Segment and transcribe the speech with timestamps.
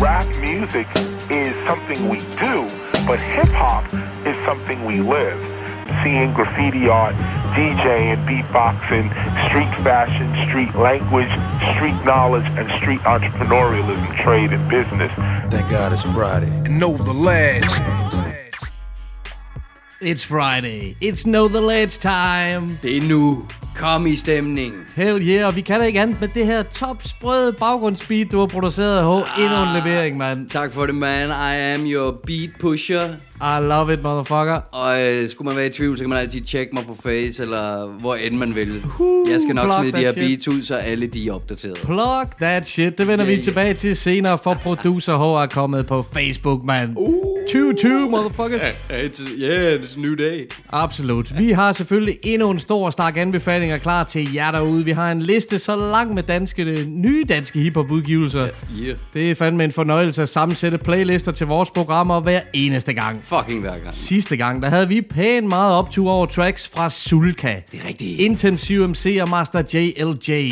[0.00, 0.86] rap music
[1.30, 2.68] is something we do,
[3.06, 3.84] but hip hop
[4.26, 5.38] is something we live.
[6.04, 7.14] Seeing graffiti art,
[7.56, 9.08] DJing, beatboxing,
[9.48, 11.30] street fashion, street language,
[11.74, 15.10] street knowledge, and street entrepreneurialism, trade, and business.
[15.50, 16.48] Thank God it's Friday.
[16.48, 17.80] And know the lads.
[20.00, 20.94] It's Friday.
[21.00, 22.78] It's Know The Ledge time.
[22.82, 23.48] They nu.
[23.78, 24.74] Kom i stemning.
[24.96, 28.46] Hell yeah, og vi kan da ikke andet med det her topsprøde baggrundsbeat, du har
[28.46, 29.02] produceret.
[29.04, 30.48] Ho, endnu en levering, mand.
[30.48, 31.28] Tak for det, man.
[31.28, 33.08] I am your beat pusher.
[33.42, 34.60] I love it, motherfucker.
[34.72, 37.42] Og øh, skulle man være i tvivl, så kan man altid tjekke mig på Face,
[37.42, 38.82] eller hvor end man vil.
[39.00, 40.26] Uh, jeg skal nok smide de her shit.
[40.26, 41.78] beats ud, så alle de er opdateret.
[41.84, 42.98] Plug that shit.
[42.98, 46.94] Det vender Yeah, vi tilbage til senere, for producer H er kommet på Facebook, mand.
[46.96, 47.38] Uh.
[47.52, 48.60] 22, motherfuckers.
[48.90, 50.50] It's, yeah, it's a new day.
[50.70, 51.38] Absolut.
[51.38, 54.84] Vi har selvfølgelig endnu en stor stak anbefalinger klar til jer derude.
[54.84, 58.48] Vi har en liste så lang med danske, nye danske hiphop-udgivelser.
[58.82, 58.96] Yeah.
[59.14, 63.24] Det er fandme en fornøjelse at sammensætte playlister til vores programmer hver eneste gang.
[63.28, 63.94] Fucking hver gang.
[63.94, 67.54] Sidste gang, der havde vi pænt meget optur over tracks fra Sulka.
[67.72, 68.20] Det er rigtigt.
[68.20, 70.50] Intensiv MC og Master JLJ.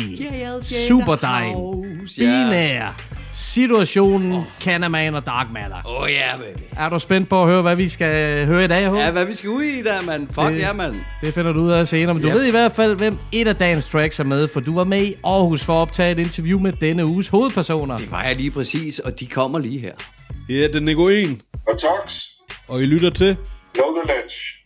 [0.87, 1.53] Super Dine.
[1.53, 2.43] house, ja.
[2.45, 3.01] Binær.
[3.33, 4.43] Situationen, oh.
[4.61, 5.77] Canaman og Dark Matter.
[5.85, 6.63] Oh yeah, baby.
[6.77, 8.95] Er du spændt på at høre, hvad vi skal høre i dag, H?
[8.95, 10.27] Ja, hvad vi skal ud i der, mand.
[10.31, 10.95] Fuck Det- ja, mand.
[11.21, 12.33] Det finder du ud af senere, men du Ja.
[12.33, 15.03] ved i hvert fald, hvem et af dagens tracks er med, for du var med
[15.03, 17.97] i Aarhus for at optage et interview med denne uges hovedpersoner.
[17.97, 19.93] Det var jeg lige præcis, og de kommer lige her.
[20.49, 21.41] Ja, det er Nicoen.
[21.53, 22.23] og Tox,
[22.67, 23.37] Og I lytter til...
[23.73, 24.57] Know the Ledge.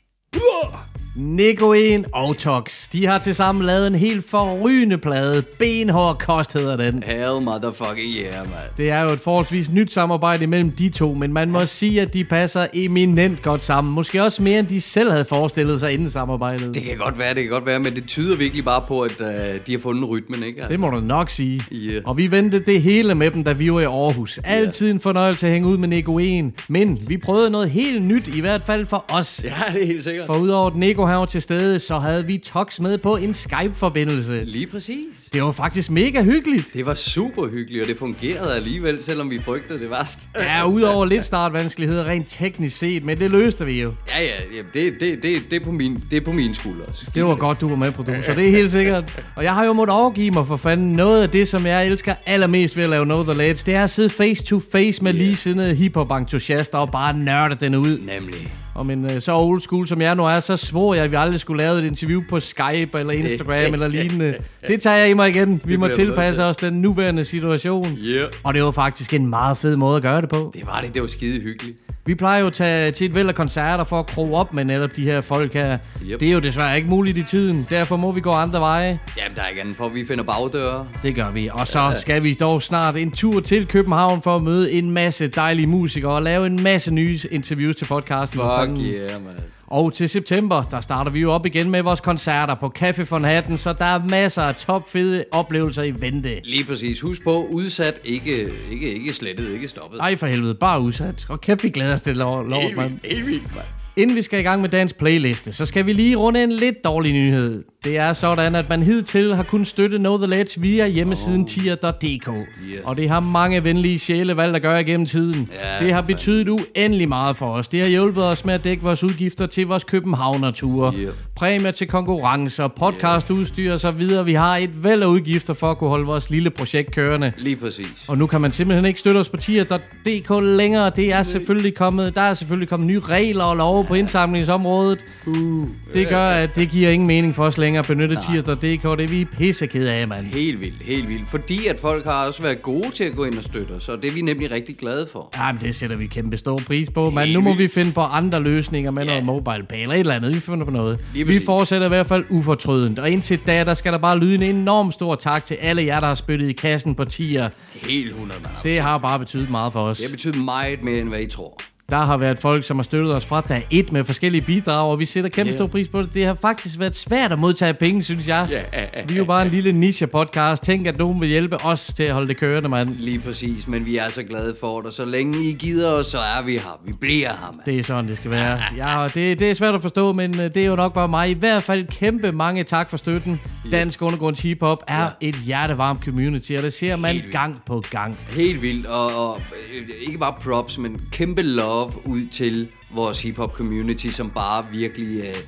[1.16, 5.42] Nicoen og Tox, de har tilsammen lavet en helt forrygende plade.
[5.59, 7.03] Benhård kost hedder den.
[7.06, 8.70] Hell motherfucking yeah, mand.
[8.78, 12.14] Det er jo et forholdsvis nyt samarbejde mellem de to, men man må sige, at
[12.14, 13.94] de passer eminent godt sammen.
[13.94, 16.76] Måske også mere, end de selv havde forestillet sig inden samarbejdet.
[16.76, 19.22] Det kan godt være, det kan godt være, men det tyder virkelig bare på, at
[19.22, 19.28] uh,
[19.68, 20.64] de har fundet rytmen, ikke?
[20.70, 21.62] Det må du nok sige.
[21.72, 22.00] Ja.
[22.06, 24.40] Og vi ventede det hele med dem, da vi var i Aarhus.
[24.44, 26.53] Altid en fornøjelse at hænge ud med Nicoen.
[26.68, 29.41] Men vi prøvede noget helt nyt, i hvert fald for os.
[29.44, 30.25] Ja, det er helt sikkert.
[30.25, 34.44] For udover at Nico her til stede, så havde vi Tox med på en Skype-forbindelse.
[34.44, 35.29] Lige præcis.
[35.34, 36.73] Det var faktisk mega hyggeligt.
[36.73, 40.29] Det var super hyggeligt, og det fungerede alligevel, selvom vi frygtede det værst.
[40.35, 43.94] Ja, udover lidt startvanskeligheder rent teknisk set, men det løste vi jo.
[44.07, 46.85] Ja, ja, ja det, det, det, det, er på min, det er på min skulder
[46.85, 47.06] også.
[47.16, 48.35] Det var godt, du var med, producer.
[48.35, 49.23] Det er helt sikkert.
[49.35, 50.94] Og jeg har jo måttet overgive mig for fanden.
[50.94, 53.83] Noget af det, som jeg elsker allermest ved at lave Know The Lads, det er
[53.83, 57.97] at sidde face to face med ligesindede hiphop-entusiaster og bare nørde den ud.
[57.97, 58.61] Nemlig.
[58.76, 61.16] Og men øh, så old school som jeg nu er, så svor jeg, at vi
[61.16, 64.36] aldrig skulle lave et interview på Skype eller Instagram eller lignende.
[64.68, 65.62] Det tager jeg i mig igen.
[65.64, 66.50] Vi må tilpasse til.
[66.50, 67.98] os den nuværende situation.
[67.98, 68.28] Yeah.
[68.44, 70.52] Og det var faktisk en meget fed måde at gøre det på.
[70.54, 71.78] Det var det, det var skide hyggeligt.
[72.06, 74.66] Vi plejer jo at tage til et væld af koncerter for at kroge op med
[74.66, 75.78] netop de her folk her.
[76.04, 76.20] Yep.
[76.20, 77.68] Det er jo desværre ikke muligt i tiden.
[77.70, 79.00] Derfor må vi gå andre veje.
[79.18, 80.88] Jamen, der er ikke andet for, vi finder bagdøre.
[81.04, 81.50] Det gør vi.
[81.54, 85.28] Og så skal vi dog snart en tur til København for at møde en masse
[85.28, 88.40] dejlige musikere og lave en masse nye interviews til podcasten.
[88.40, 89.34] Fuck yeah, man.
[89.68, 93.24] Og til september, der starter vi jo op igen med vores koncerter på Café von
[93.24, 96.42] Hatten, så der er masser af topfede oplevelser i vente.
[96.44, 97.02] Lige præcis.
[97.02, 100.00] Husk på, udsat, ikke, ikke, ikke slettet, ikke stoppet.
[100.00, 101.26] Ej for helvede, bare udsat.
[101.30, 102.90] Og kæft, vi glæder os til lov, lov helt mand.
[102.90, 103.68] vildt, helt vildt, mand.
[103.96, 106.76] Inden vi skal i gang med dagens playliste, så skal vi lige runde en lidt
[106.84, 107.64] dårlig nyhed.
[107.84, 111.47] Det er sådan, at man hidtil har kunnet støtte Know The Ledge via hjemmesiden oh.
[111.47, 112.28] tier.dk.
[112.28, 112.46] Yeah.
[112.84, 115.50] Og det har mange venlige sjæle valgt at gøre igennem tiden.
[115.64, 117.68] Ja, det har betydet uendelig meget for os.
[117.68, 120.94] Det har hjulpet os med at dække vores udgifter til vores Københavner-ture.
[120.94, 121.14] Yeah.
[121.36, 124.25] Præmier til konkurrencer, podcastudstyr og så videre.
[124.25, 127.31] Vi har et væld af udgifter for at kunne holde vores lille projekt kørende.
[127.38, 128.06] Lige præcis.
[128.08, 130.92] Og nu kan man simpelthen ikke støtte os på tier.dk længere.
[130.96, 135.00] Det er selvfølgelig kommet, der er selvfølgelig kommet nye regler og love på indsamlingsområdet.
[135.25, 135.68] Uh.
[135.94, 138.58] Det gør, at det giver ingen mening for os længere at benytte tier.dk.
[138.98, 140.26] Det er vi pissekede af, mand.
[140.26, 141.30] Helt vildt, helt vildt.
[141.30, 144.02] Fordi at folk har også været gode til at gå ind og støtte os, og
[144.02, 145.30] det er vi nemlig rigtig glade for.
[145.38, 147.74] Jamen, det sætter vi kæmpe stor pris på, men nu må vi vildt.
[147.74, 149.10] finde på andre løsninger med Ja.
[149.10, 150.36] noget mobile pay eller et eller andet.
[150.36, 151.00] Vi finder på noget.
[151.14, 153.00] Vi fortsætter i hvert fald ufortrødent.
[153.00, 156.00] Og indtil da, der skal der bare lyde en enorm stor tak til alle jer,
[156.00, 157.50] der har spyttet i kassen på tier.
[157.90, 158.54] Helt 100, mand.
[158.63, 159.98] Det har bare betydet meget for os.
[159.98, 161.62] Det har betydet meget mere, end hvad I tror.
[161.92, 165.00] Der har været folk, som har støttet os fra dag 1 med forskellige bidrag, og
[165.00, 165.58] vi sætter kæmpe Ja.
[165.58, 166.14] stor pris på det.
[166.14, 168.48] Det har faktisk været svært at modtage penge, synes jeg.
[168.52, 170.64] Ja, ja, ja, Vi er jo bare en lille niche-podcast.
[170.64, 172.96] Tænk, at nogen vil hjælpe os til at holde det kørende, mand.
[173.00, 174.94] Lige præcis, men vi er så glade for det.
[174.94, 176.80] Så længe I gider os, så er vi her.
[176.86, 177.62] Vi bliver her, mand.
[177.66, 178.60] Det er sådan, det skal være.
[178.78, 181.08] Ja, og det, det er svært at forstå, men øh, det er jo nok bare
[181.08, 181.30] mig.
[181.30, 183.40] I hvert fald kæmpe mange tak for støtten.
[183.72, 188.18] Dansk Undergrunds Hip Hop er et hjertevarmt community, og det ser man gang på gang.
[188.30, 189.42] Helt vildt, og, og
[189.76, 195.19] øh, ikke bare props, men kæmpe love ud til vores hip-hop community, som bare virkelig,
[195.19, 195.44] øh,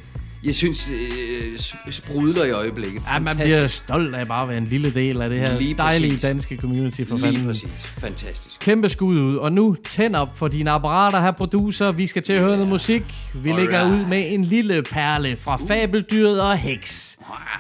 [0.46, 3.02] jeg synes, øh, sprudler i øjeblikket.
[3.14, 5.74] Ja, man bliver stolt af bare at være en lille del af det her Lige
[5.78, 6.22] dejlige præcis.
[6.22, 7.46] danske community for Lige fanden.
[7.46, 7.70] præcis.
[7.80, 8.60] Fantastisk.
[8.60, 9.36] Kæmpe skud ud.
[9.36, 11.92] Og nu tænd op for dine apparater her, producer.
[11.92, 13.04] Vi skal til at høre noget musik.
[13.34, 14.02] Vi lægger Alright.
[14.02, 17.10] ud med en lille perle fra Fabeldyret og Hex.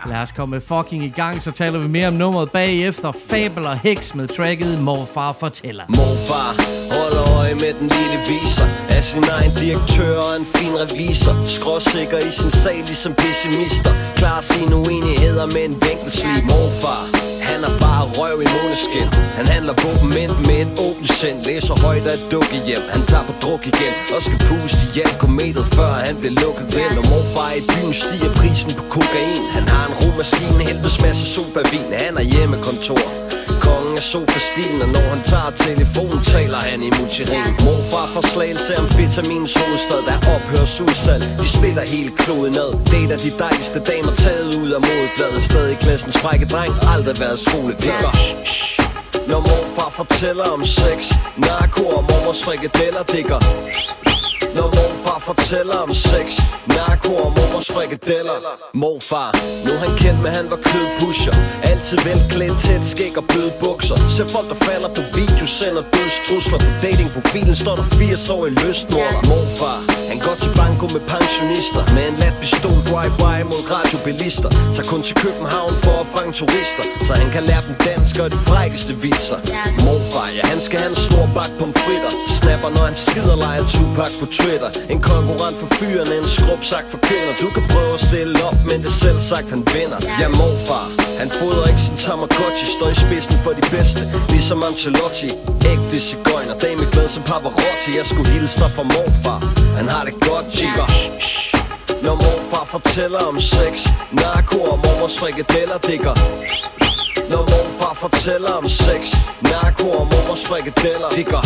[0.10, 3.12] Lad os komme fucking i gang, så taler vi mere om nummeret bagefter.
[3.30, 5.84] Fabel og Hex med tracket Morfar fortæller.
[5.90, 6.52] Morfar
[7.00, 12.18] holder øje med den lille viser Af sin egen direktør og en fin revisor Skråsikker
[12.18, 13.94] i sin sag ligesom pessimister.
[14.16, 17.04] Klar sine uenigheder med en vinkelslig Morfar.
[17.50, 19.08] Han er bare røv i måneskin.
[19.40, 21.38] Han handler våbenmænd med et åbent sind.
[21.48, 25.66] Læser højt af dukke hjem Han tager på druk igen Og skal puste ihjel kometet
[25.78, 26.94] Før han bliver lukket ind.
[27.00, 29.44] Og morfar i byen stiger prisen på kokain.
[29.58, 33.04] Han har en romaskine Helvedes masse sopavin Han er hjemmekontor
[33.66, 38.72] Kongen af sofastilen, og når han tager telefonen, taler han i multiring Morfar fra slagelse
[38.81, 44.16] om vitaminens hovedstad, der ophører udsalg De splitter hele kloden ad, dater de dejligste damer
[44.25, 45.42] taget ud af modebladet.
[45.50, 48.01] Stadig klassens frække dreng, aldrig været skoleglad
[49.30, 51.00] Når morfar fortæller om sex,
[51.38, 53.39] narko og mormors frikadeller, digger
[54.56, 56.28] når morfar fortæller om sex
[56.76, 58.38] Narko og mormors frikadeller.
[58.74, 59.32] Morfar,
[59.66, 61.36] nu han kendt med han var kødpusher.
[61.72, 63.98] Altid velklædt, tæt skæg og bløde bukser.
[64.16, 66.60] Ser folk der falder på video, sender dødstrusler.
[66.66, 69.80] På datingprofilen står der 80 år i lystnorder Morfar,
[70.12, 71.84] han går til banko med pensionister.
[71.96, 74.50] Med en lat pistol, drive-by mod radiobilister.
[74.76, 76.84] Tager kun til København for at fange turister.
[77.08, 79.40] Så han kan lære dem dansk og de frækkeste viser.
[79.86, 82.12] Morfar, ja han skal have en stor bak pomfritter.
[82.40, 84.72] Snapper når han skider leger Tupac på Twitter.
[84.94, 87.34] En konkurrent for fyrene, en skrubsak for kvinder.
[87.44, 90.00] Du kan prøve at stille op, men det selv sagt han vinder.
[90.22, 90.28] Ja.
[90.40, 90.86] Morfar,
[91.22, 92.66] han fodrer ikke sin Tamagotchi.
[92.78, 94.01] Står i spidsen for de bedste,
[94.34, 95.30] ligesom Ancelotti.
[95.72, 97.90] Ægte cigøjner, dame glad som Pavarotti.
[98.00, 99.40] Jeg skulle hilse dig fra morfar,
[99.78, 100.88] han har det godt, jigger.
[102.06, 103.74] Når morfar fortæller om sex
[104.12, 106.16] Narko og mormors frikadeller digger.
[107.31, 109.01] Når morfar fortæller om sex
[109.42, 111.44] Narko og mormors frikadeller digger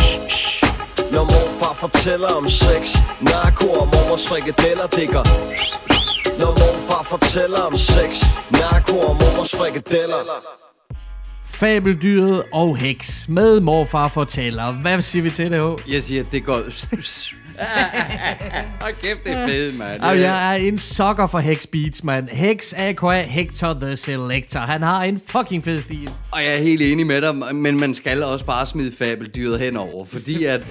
[1.12, 2.84] Når morfar fortæller om sex
[3.22, 5.24] Narko og mormors frikadeller digger
[6.40, 8.12] Når morfar fortæller om sex
[8.52, 10.22] Narko og mormors frikadeller
[11.46, 14.72] Fabeldyret og Hex med Morfar fortæller.
[14.72, 15.92] Hvad siger vi til det, H?
[15.94, 16.62] Jeg siger, det går...
[18.82, 20.02] Hold kæft, det er fedt, mand.
[20.02, 22.30] Og jeg er en sokker for Hex Beats, mand.
[22.30, 23.22] Hex A.K.A.
[23.22, 24.60] Hector the Selector.
[24.60, 26.12] Han har en fucking fed stil.
[26.32, 30.06] Og jeg er helt enig med dig, men man skal også bare smide fabeldyret henover,
[30.06, 30.62] fordi at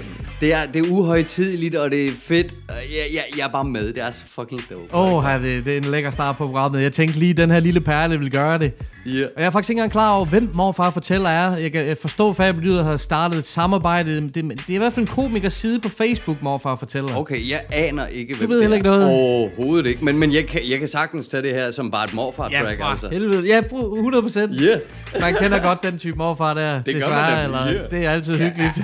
[0.40, 2.52] det er, det er uhøjtidligt, og det er fedt.
[2.68, 4.94] Og Jeg, jeg, jeg er bare med, det er så fucking dope.
[4.94, 6.82] Åh, oh, det, det er en lækker start på programmet.
[6.82, 8.72] Jeg tænkte lige, at den her lille perle vil gøre det.
[9.06, 9.24] Ja.
[9.36, 11.56] Og jeg er faktisk ikke engang klar over, hvem morfar fortæller er.
[11.56, 14.20] Jeg kan forstå, at Fabeldyret har startet et samarbejde.
[14.20, 17.16] Det, det er i hvert fald en komikers side på Facebook, morfar fortæller.
[17.16, 18.78] Okay, jeg aner ikke, hvem ved det heller er.
[18.78, 19.04] ikke noget.
[19.06, 22.10] Overhovedet ikke, men, men jeg, kan, jeg kan sagtens tage det her som bare et
[22.10, 23.08] Ja, morfar-track, for altså.
[23.08, 23.46] helvede.
[23.46, 24.52] Ja, 100 procent.
[24.62, 24.80] Yeah.
[25.20, 26.62] Man kender godt den type morfar der.
[26.62, 27.90] gør man desværre, nemlig, eller, yeah.
[27.90, 28.78] Det er altid hyggeligt.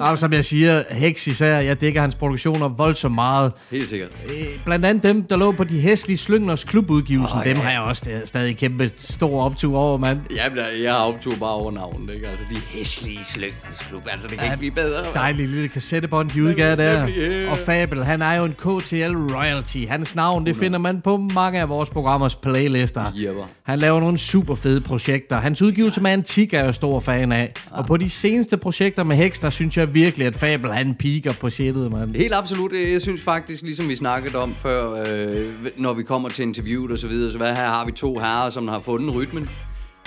[0.00, 3.52] Og som jeg siger, Hex især, jeg dækker hans produktioner voldsomt meget.
[3.70, 4.08] Helt sikkert.
[4.26, 4.32] Øh,
[4.64, 7.62] Blandt andet dem, der lå på de hæslige Slyngers klubudgivelsen, Åh, dem ja.
[7.62, 10.20] har jeg også sta- stadig kæmpe stor optur over, mand.
[10.36, 12.28] Jamen, jeg har optur bare over navnet, ikke?
[12.28, 14.02] Altså, de hæslige slyngelsklub.
[14.10, 15.12] Altså, det kan ikke blive bedre.
[15.14, 17.08] Dejlig lille kassettebånd, de udgav der.
[17.08, 17.52] yeah.
[17.52, 19.78] Og Fabel, han er jo en KTL royalty.
[19.88, 23.02] Hans navn, det finder man på mange af vores programmers playlister.
[23.24, 23.44] Jepper.
[23.62, 25.36] Han laver nogle super fede projekter.
[25.36, 27.52] Hans udgivelse med Antik er jeg stor fan af.
[27.70, 31.32] Og på de seneste projekter med Hex, der synes jeg virkelig, at Fabel, han piker
[31.32, 32.14] på shitet, mand.
[32.14, 32.72] Helt absolut.
[32.92, 36.98] Jeg synes faktisk, ligesom vi snakkede om før, øh, når vi kommer til interviewet og
[36.98, 39.48] så videre, så hvad her har vi to herrer, som har fundet rytmen.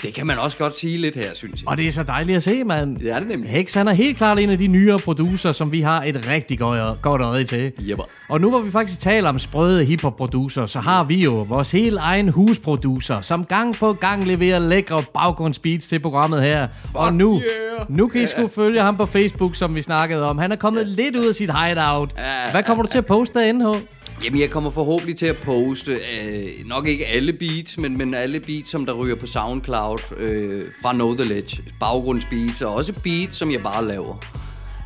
[0.04, 1.70] Det kan man også godt sige lidt her, synes jeg.
[1.70, 2.98] Og det er så dejligt at se, mand.
[2.98, 3.50] Det er det nemlig.
[3.50, 6.60] Hex, han er helt klart en af de nyere producer, som vi har et rigtig
[6.60, 7.72] godt, godt øje til.
[7.80, 8.04] Jepper.
[8.30, 11.98] Og nu hvor vi faktisk taler om sprøde hiphop-producer, så har vi jo vores helt
[11.98, 16.68] egen husproducer, som gang på gang leverer lækre baggrundsbeats til programmet her.
[16.96, 17.98] og nu, yeah.
[17.98, 20.38] nu kan I sgu følge ham på Facebook, som vi snakkede om.
[20.38, 22.16] Han er kommet lidt ud af sit hideout.
[22.52, 23.78] Hvad kommer du til at poste derinde, H?
[24.24, 28.40] Jamen, jeg kommer forhåbentlig til at poste, øh, nok ikke alle beats, men, men alle
[28.40, 31.64] beats, som der ryger på SoundCloud øh, fra Know The Ledge.
[31.80, 34.18] Baggrundsbeats, og også beats, som jeg bare laver.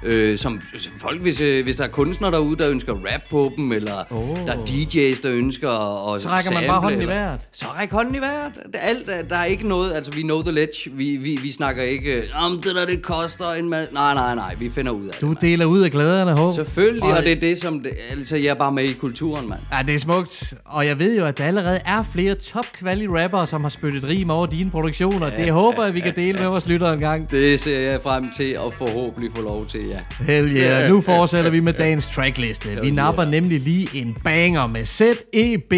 [0.05, 3.51] Øh, som, som folk, hvis, øh, hvis der er kunstnere derude, der ønsker rap på
[3.57, 4.37] dem, eller oh.
[4.47, 5.69] der er DJ's, der ønsker
[6.15, 7.39] at Så rækker man sample, bare hånden i eller- vejret.
[7.51, 8.51] Så ræk hånden i vejret.
[8.65, 11.51] Det Alt, er- der er ikke noget, altså vi know the ledge, vi, vi, vi
[11.51, 13.93] snakker ikke, om det der, det koster en masse.
[13.93, 15.41] Nej, nej, nej, vi finder ud af Du det.
[15.41, 16.55] deler ud af glæderne, H.
[16.55, 19.49] Selvfølgelig, Og- og det er det, som, det, altså jeg er bare med i kulturen,
[19.49, 19.59] mand.
[19.71, 20.53] Ja, det er smukt.
[20.65, 24.03] Og jeg ved jo, at der allerede er flere top quality rappere, som har spyttet
[24.03, 25.29] rim over dine produktioner.
[25.29, 27.31] Det håber jeg, vi kan dele med vores lyttere en gang.
[27.31, 29.94] Det ser jeg frem til at forhåbentlig få lov til, ja.
[29.95, 30.27] Yeah.
[30.27, 30.89] Hell yeah.
[30.89, 32.69] Nu fortsætter vi med dagens trackliste.
[32.81, 33.31] Vi napper yeah.
[33.31, 35.73] nemlig lige en banger med ZEB.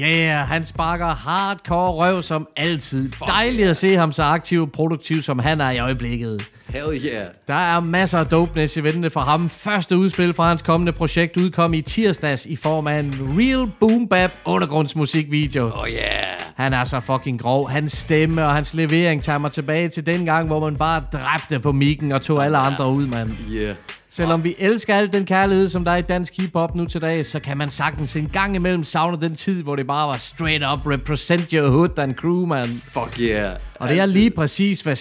[0.00, 3.10] Yeah, han sparker hardcore røv som altid.
[3.26, 6.44] Dejligt at se ham så aktiv og produktiv, som han er i øjeblikket.
[6.72, 7.26] Hell yeah.
[7.48, 9.48] Der er masser af dopeness i vente for ham.
[9.48, 14.08] Første udspil fra hans kommende projekt udkom i tirsdags i form af en real boom
[14.08, 15.70] bap undergrundsmusikvideo.
[15.74, 16.40] Oh yeah.
[16.56, 17.70] Han er så fucking grov.
[17.70, 21.60] Hans stemme og hans levering tager mig tilbage til den gang, hvor man bare dræbte
[21.60, 23.30] på mikken og tog alle andre ud, mand.
[23.52, 23.74] Yeah.
[24.16, 27.26] Selvom vi elsker al den kærlighed, som der er i dansk hiphop nu til dag,
[27.26, 30.64] så kan man sagtens en gang imellem savne den tid, hvor det bare var straight
[30.72, 32.68] up represent your hood and crew, man.
[32.68, 33.56] Fuck yeah.
[33.74, 34.96] Og det er lige præcis, hvad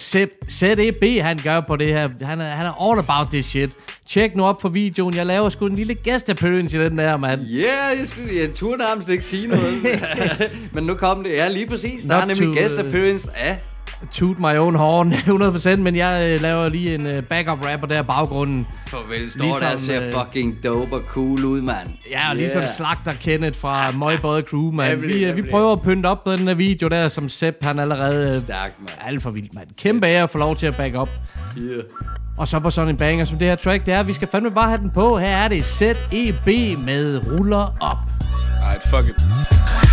[0.49, 2.09] ZEB han gør på det her.
[2.21, 3.69] Han er, han er all about this shit.
[4.07, 5.15] Tjek nu op for videoen.
[5.15, 7.41] Jeg laver sgu en lille guest appearance i den der, mand.
[7.41, 9.73] Yeah, jeg, skulle, jeg turde nærmest ikke sige noget.
[10.73, 11.31] Men nu kom det.
[11.31, 12.05] Ja, lige præcis.
[12.05, 13.57] Der Not er nemlig guest appearance af
[14.11, 15.13] Toot my own horn,
[15.75, 18.67] 100%, men jeg øh, laver lige en øh, backup rapper der i baggrunden.
[18.87, 21.87] Farvel, står Ligesom, der ser øh, fucking dope og cool ud, mand.
[22.11, 24.91] Ja, og ligesom slagter Kenneth fra Møgbøjet Crew, man.
[24.99, 27.57] Every- Vi, øh, vi prøver at pynte op på den her video der, som Sepp
[27.63, 28.25] han allerede...
[28.27, 28.91] øh, Stærkt, mand.
[29.05, 29.67] Alt for vildt, mand.
[29.77, 31.09] Kæmpe ære at få lov til at back op.
[31.59, 31.83] Yeah.
[32.37, 34.51] Og så på sådan en banger som det her track, det er, vi skal fandme
[34.51, 35.17] bare have den på.
[35.17, 36.47] Her er det ZEB
[36.85, 37.97] med Ruller Op.
[38.63, 39.15] Alright, fuck it.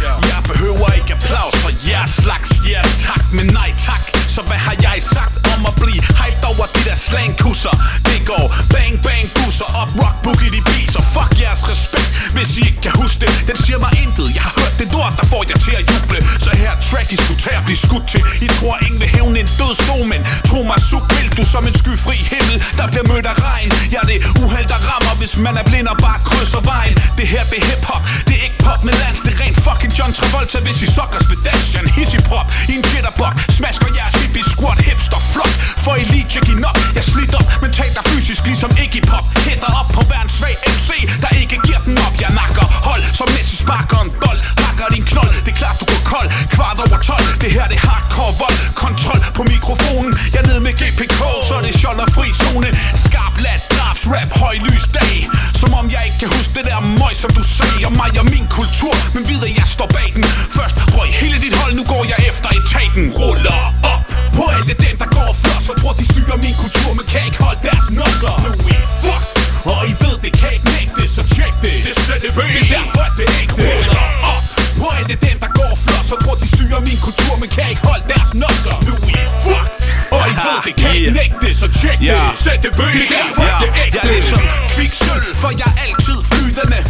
[0.03, 4.77] Jeg behøver ikke applaus for jeres slags Ja tak, men nej tak så hvad har
[4.87, 7.75] jeg sagt om at blive hyped over de der slangkusser?
[8.09, 12.51] Det går bang bang busser op rock boogie de beats Og fuck jeres respekt, hvis
[12.59, 13.31] I ikke kan huske det.
[13.49, 16.19] Den siger mig intet, jeg har hørt det lort, der får jer til at juble.
[16.45, 18.23] Så her track, I skulle tage at blive skudt til.
[18.47, 20.21] I tror ingen vil hævne en død sol, men
[20.51, 22.57] tro mig, sug vil du som en skyfri himmel.
[22.79, 23.69] Der bliver mødt af regn.
[23.95, 26.95] Ja, det uheld, der rammer, hvis man er blind og bare krydser vejen.
[27.19, 29.93] Det her, det er hiphop, det er ikke pop med lands Det er rent fucking
[29.99, 34.18] John Travolta, hvis I suckers vil danse En hissig prop i en jitterbug Smasker jeres
[34.21, 38.43] hippie squat hipster flot For I lige tjek op Jeg slidt op mentalt og fysisk
[38.51, 39.25] ligesom Iggy Pop.
[39.47, 40.89] Hætter op på hver en svag MC
[41.23, 42.15] Der ikke giver den op.
[42.25, 44.41] Jeg nakker hold som Messi sparker en bold.
[44.63, 46.29] Hakker din knold Det er klart du går kold.
[46.55, 48.59] Kvart over 12 Det her det er hardcore vold.
[48.85, 52.69] Kontrol på mikrofonen Jeg ned nede med GPK Så er det skjold og fri zone
[53.05, 55.29] Skarp lat drabs rap høj lys dag.
[55.61, 58.27] Som om jeg ikke kan huske det der møg som du sagde Om mig og
[58.35, 58.95] min kultur.
[59.15, 60.25] Men vid at jeg står bag den.
[60.57, 63.05] Først røg hele dit hold Nu går jeg efter etaten.
[63.21, 63.61] Ruller
[63.93, 64.03] op
[64.37, 67.41] på alle dem der går før Så tror de styrer min kultur Men kan ikke
[67.45, 68.35] holde deres nosser.
[68.45, 69.25] Nu er I fuck
[69.73, 71.75] Og I ved det kan ikke nægte Så tjek det.
[71.87, 73.63] Det er det Det er derfor det er ægte.
[73.69, 77.49] Ruller op på alle dem der går før Så tror de styrer min kultur Men
[77.57, 79.71] kan ikke holde deres nosser Nu er I fuck.
[80.17, 82.21] Og I ved det kan ikke nægte det Så tjek det.
[82.45, 83.97] Sæt det Det er derfor det er ægte.
[83.97, 84.43] Jeg er ligesom
[84.75, 86.81] kviksøl For jeg er altid flytende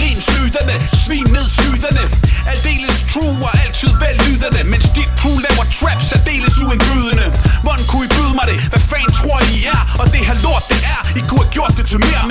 [0.00, 2.04] Rimslytende Svin ned slytende
[2.52, 7.26] Aldeles true og altid vellydende Mens dit crew laver trap Særdeles uindbydende.
[7.64, 8.58] Hvordan kunne I byde mig det?
[8.72, 9.82] Hvad fanden tror I I er?
[10.00, 12.24] Og det her lort det er I kunne have gjort det til mere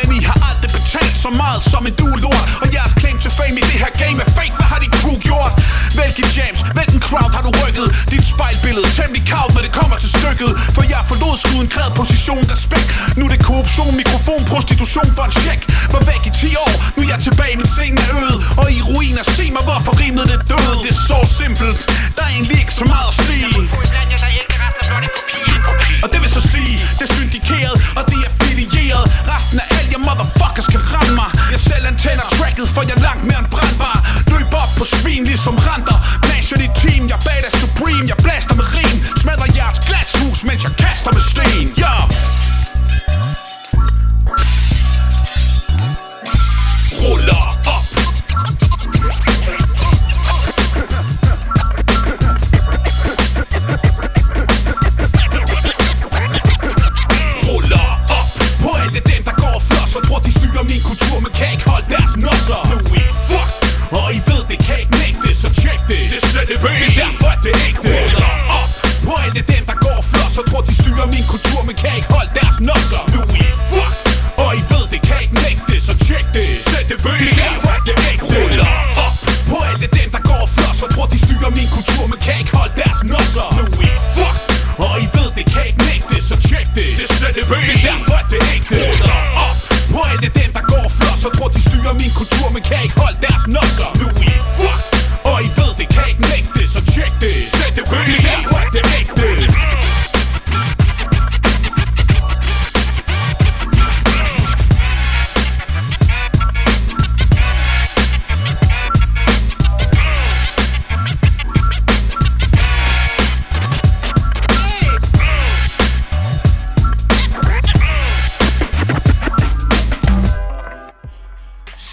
[1.26, 4.30] så meget som en duelort Og jeres claim to fame i det her game er
[4.38, 4.54] fake.
[4.60, 5.54] Hvad har dit crew gjort?
[5.98, 7.32] Hvilken James, hvilken crowd.
[7.38, 7.88] Har du rykket?
[8.12, 10.52] Dit spejlbillede, temmelig kavt når det kommer til stykket.
[10.76, 12.88] For jeg forlod skuden, kræd position, respekt.
[13.18, 15.08] Nu er det korruption, mikrofon, prostitution.
[15.18, 15.60] For en check.
[15.94, 18.80] Var væk i 10 år, nu er jeg tilbage, min scene er øde Og i
[18.90, 20.74] ruiner, se mig hvorfor rimet det døde.
[20.84, 21.78] Det er så simpelt,
[22.16, 24.43] der er egentlig ikke så meget at sige
[26.04, 29.06] og det vil så sige, det er syndikeret, og det er affilieret.
[29.34, 31.30] Resten af alt, jeg motherfuckers kan ramme mig.
[31.54, 33.98] Jeg selv antænder tracket, for jeg er langt mere end brandbar.
[34.32, 35.98] Løb op på svin, ligesom renter.
[36.30, 38.06] Masher dit team, jeg bag supreme.
[38.12, 41.94] Jeg blaster med rim, smadrer jeres glashus Mens jeg kaster med sten, ja
[70.34, 73.94] Så tror de styrer min kultur, men kan ikke holde deres nosser Nu I fuck,
[74.44, 76.50] og I ved det kan ikke nægte Så tjek det,
[76.90, 78.72] det er derfor det er ægte Ruller
[79.06, 79.14] op.
[79.52, 82.54] På alle dem, der går før Så tror de styrer min kultur, men kan ikke
[82.58, 84.38] holde deres nosser Nu I fuck,
[84.86, 88.54] og I ved det kan ikke nægte Så tjek det, det er derfor det er
[88.56, 89.56] ægte Ruller op.
[89.94, 92.98] På alle dem, der går før Så tror de styrer min kultur, men kan ikke
[93.04, 94.23] holde deres nosser Nu I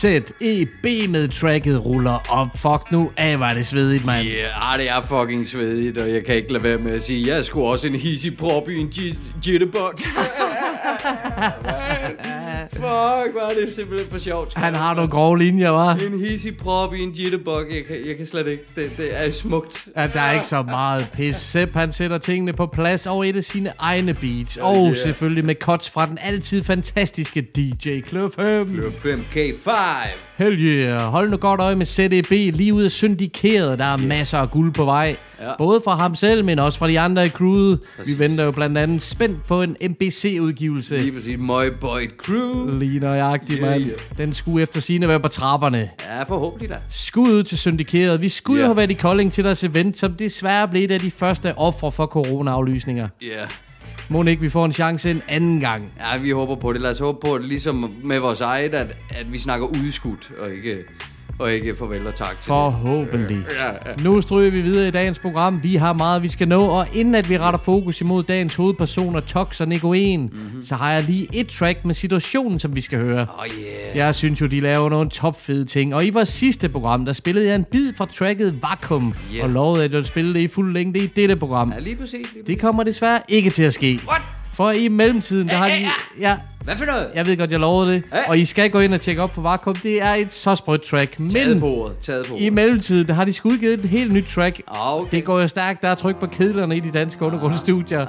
[0.00, 2.49] Z-E-B med tracket ruller op.
[2.54, 4.28] Fuck nu af, var det svedigt, mand.
[4.28, 7.28] Ja, yeah, det er fucking svedigt, og jeg kan ikke lade være med at sige,
[7.28, 8.92] jeg er sgu også en hissig prop i en
[9.47, 9.92] jitterbug.
[12.81, 14.55] Fuck, er det simpelthen for sjovt.
[14.55, 15.95] Han har nogle grove linjer, var.
[15.95, 19.31] En hissig prop i en jitterbug, jeg kan, jeg kan slet ikke, det, det er
[19.31, 19.89] smukt.
[19.97, 21.37] Ja, der er ikke så meget pis.
[21.37, 24.57] Sepp, han sætter tingene på plads over et af sine egne beats.
[24.57, 24.97] Og yeah.
[24.97, 28.93] selvfølgelig med cuts fra den altid fantastiske DJ Kløf 5.
[29.05, 29.71] 5K5.
[30.40, 31.00] Hell yeah.
[31.00, 33.78] Hold nu godt øje med ZDB lige ud af syndikeret.
[33.78, 35.16] Der er masser af guld på vej.
[35.40, 35.56] Ja.
[35.59, 37.80] Både fra ham selv, men også fra de andre i crewet.
[38.06, 40.99] Vi venter jo blandt andet spændt på en MBC-udgivelse.
[40.99, 42.78] Lige præcis, My Boy Crew.
[42.78, 43.82] Lige nøjagtigt, Yeah, mand.
[43.82, 43.99] yeah.
[44.16, 45.90] Den skulle efter sine være på trapperne.
[46.16, 46.76] Ja, forhåbentlig da.
[46.90, 48.20] Skud ud til syndikeret.
[48.20, 48.68] Vi skulle yeah.
[48.68, 51.92] have været i Kolding til deres event, som desværre blev et af de første ofre
[51.92, 53.09] for corona-aflysninger.
[53.23, 53.26] Ja.
[53.26, 53.49] Yeah.
[54.12, 55.93] Må ikke, vi får en chance en anden gang.
[56.00, 56.81] Ja, vi håber på det.
[56.81, 60.52] Lad os håbe på det, ligesom med vores eget, at, at vi snakker udskudt, og
[60.52, 60.85] ikke,
[61.40, 62.44] og ikke farvel og tak til det.
[62.44, 63.38] Forhåbentlig.
[63.59, 63.97] Ja, ja.
[64.02, 65.61] Nu stryger vi videre i dagens program.
[65.62, 69.20] Vi har meget, vi skal nå, og inden at vi retter fokus imod dagens hovedpersoner,
[69.20, 70.64] Tox og Nicoen, mm-hmm.
[70.66, 73.26] så har jeg lige et track med situationen, som vi skal høre.
[73.38, 73.97] Oh yeah.
[73.97, 75.94] Jeg synes jo, de laver nogle topfede ting.
[75.94, 79.42] Og i vores sidste program, der spillede jeg en bid fra tracket Vakuum, Ja.
[79.44, 81.73] og lovede, at jeg spille det i fuld længde i dette program.
[81.73, 82.12] Ja, lige præcis.
[82.12, 82.42] Lige præcis.
[82.47, 84.00] Det kommer desværre ikke til at ske.
[84.09, 84.23] What?
[84.54, 85.87] For i mellemtiden, der har de...
[86.20, 87.07] Ja, Hvad for noget?
[87.14, 88.02] jeg ved godt, jeg lovede det.
[88.14, 88.17] Æ.
[88.29, 89.76] Og I skal gå ind og tjekke op på Vakuum.
[89.76, 91.17] Det er et så sprødt track.
[91.33, 91.97] Taget Men på ordet.
[91.99, 92.52] Taget på i ordet.
[92.52, 94.61] mellemtiden, der har de sgu udgivet et helt nyt track.
[94.69, 95.17] Ah, okay.
[95.17, 95.83] Det går jo stærkt.
[95.83, 98.07] Der er tryk på kedlerne i de danske undergrundsstudier.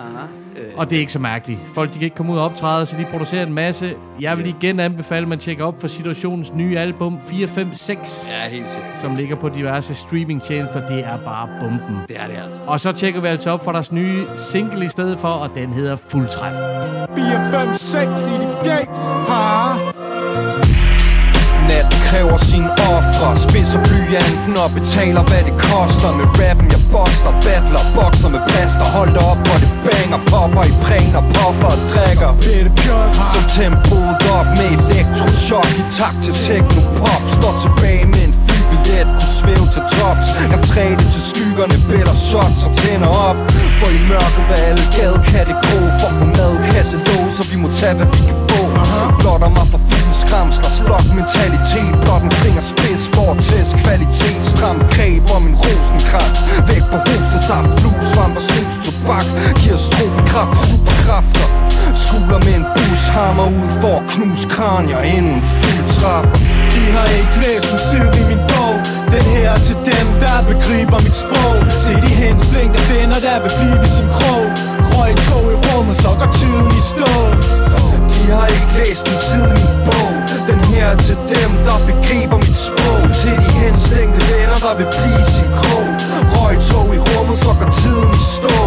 [0.76, 1.60] Og det er ikke så mærkeligt.
[1.74, 3.94] Folk de kan ikke komme ud og optræde, så de producerer en masse.
[4.20, 8.70] Jeg vil igen anbefale, at man tjekker op for situationens nye album 456, Ja, helt
[8.70, 8.92] sikkert.
[9.02, 10.88] som ligger på diverse streamingtjenester.
[10.88, 11.98] Det er bare bomben.
[12.08, 12.60] Det er det altså.
[12.68, 15.74] Og så tjekker vi altså op for deres nye single i stedet for, og den
[15.74, 16.54] hedder Fuldtræf.
[17.16, 19.02] 4, 5, 6 i de gates.
[19.30, 19.92] Ha?
[21.68, 23.28] Natten kræver sin ofre.
[23.46, 26.12] Spidser blyanten og betaler hvad det koster.
[26.18, 28.86] Med rappen jeg boster, battler, bokser med plaster.
[28.98, 32.32] Hold op hvor det banger, popper i prægner, puffer og drikker.
[33.32, 37.24] Så tempoet op med elektroshock I takt til techno-pop.
[37.38, 40.28] Står tilbage med en flybillet, kunne svæve til tops.
[40.54, 43.38] Jeg træder til skyggerne, bæller shots og tænder op.
[43.80, 45.80] For i mørket er alle gade kan det gro.
[46.00, 48.62] For på madkasse låg, så vi må tage hvad vi kan få.
[49.20, 51.94] Blotter mig for fine skramslers flok mentalitet.
[52.04, 56.40] Blot en fingerspids for at teste kvalitet Stram greb om en rosenkrans
[56.70, 59.28] Væk på hostesaft, flus, svamp og snus, tobak.
[59.60, 61.48] Giver strobe kraft og superkræfter.
[62.04, 65.02] Skuler med en bus, hammer ud for at knuse kranier.
[65.16, 65.86] Endnu en fuld
[66.74, 69.01] De har ikke læst en side i min bog.
[69.16, 71.58] Den her er til dem, der begriber mit sprog.
[71.86, 74.46] Se de henslængte venner, der vil blive i sin krog.
[74.94, 77.14] Røg tog i rummet, så går tiden i stå.
[78.14, 80.12] De har ikke læst den siden i min bog.
[80.50, 83.02] Den her er til dem, der begriber mit sprog.
[83.22, 85.88] Til de henslængte venner, der vil blive i sin krog.
[86.34, 88.58] Røg tog i rummet, så går tiden i stå.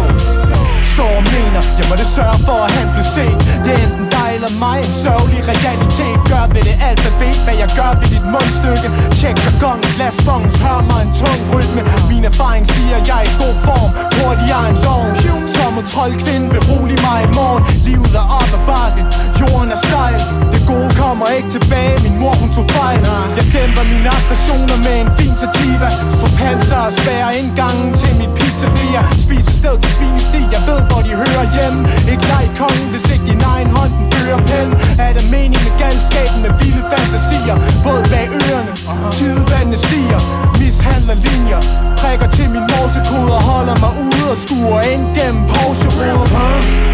[0.95, 3.39] Står og mener, jeg måtte sørge for at han blev set.
[3.63, 6.17] Det er enten dig eller mig, en sørgelig realitet.
[6.31, 8.87] Gør ved det alfabet, hvad jeg gør ved dit mundstykke.
[9.17, 11.81] Tjek jargonen, glasbongens, hør mig en tung rytme.
[12.11, 15.13] Min erfaring siger, jeg er i god form, hurtigere end loven
[15.55, 17.63] Som en troldkvinde, berolig mig i morgen.
[17.87, 19.01] Livet er op ad bakke,
[19.39, 20.19] jorden er stejl.
[20.53, 22.99] Det gode kommer ikke tilbage, min mor hun tog fejl.
[23.37, 25.87] Jeg dæmper mine aggressioner med en fin sativa.
[26.19, 29.01] For panser og spærrer indgangen til mit pizzeria.
[29.25, 31.79] Spiser sted til svinesti, jeg ved hvor de hører hjemme
[32.11, 34.69] Ikke leg kongen, hvis ikke din egen hånd den fører pen.
[35.05, 37.57] Er der mening med galskaben med vilde fantasier?
[37.85, 38.71] Både bag ørerne,
[39.17, 40.21] tidvandene stiger.
[40.59, 41.61] Mishandler linjer,
[41.99, 46.85] prikker til min morsekode Og holder mig ude og skuer ind gennem pauseruder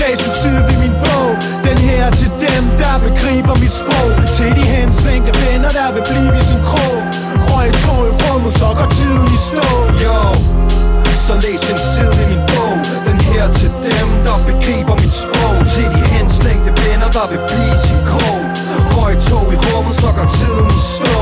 [0.00, 1.30] Læs en side ved min bog.
[1.66, 4.10] Den her er til dem, der begriber mit sprog.
[4.36, 6.98] Til de henslængte venner, der vil blive i sin krog.
[7.48, 9.68] Røg tog i rummet, så går tiden i stå.
[10.02, 10.18] Yo,
[11.26, 12.42] så læs en side ved min
[13.40, 17.26] bog Den her er til dem, der begriber mit sprog Til de henslængte venner, der
[17.30, 18.40] vil blive sin krog
[18.96, 21.20] Røg tog i rummet, så går tiden i stå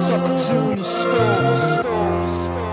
[0.00, 1.94] Så går tiden i stå, stå,
[2.44, 2.64] stå.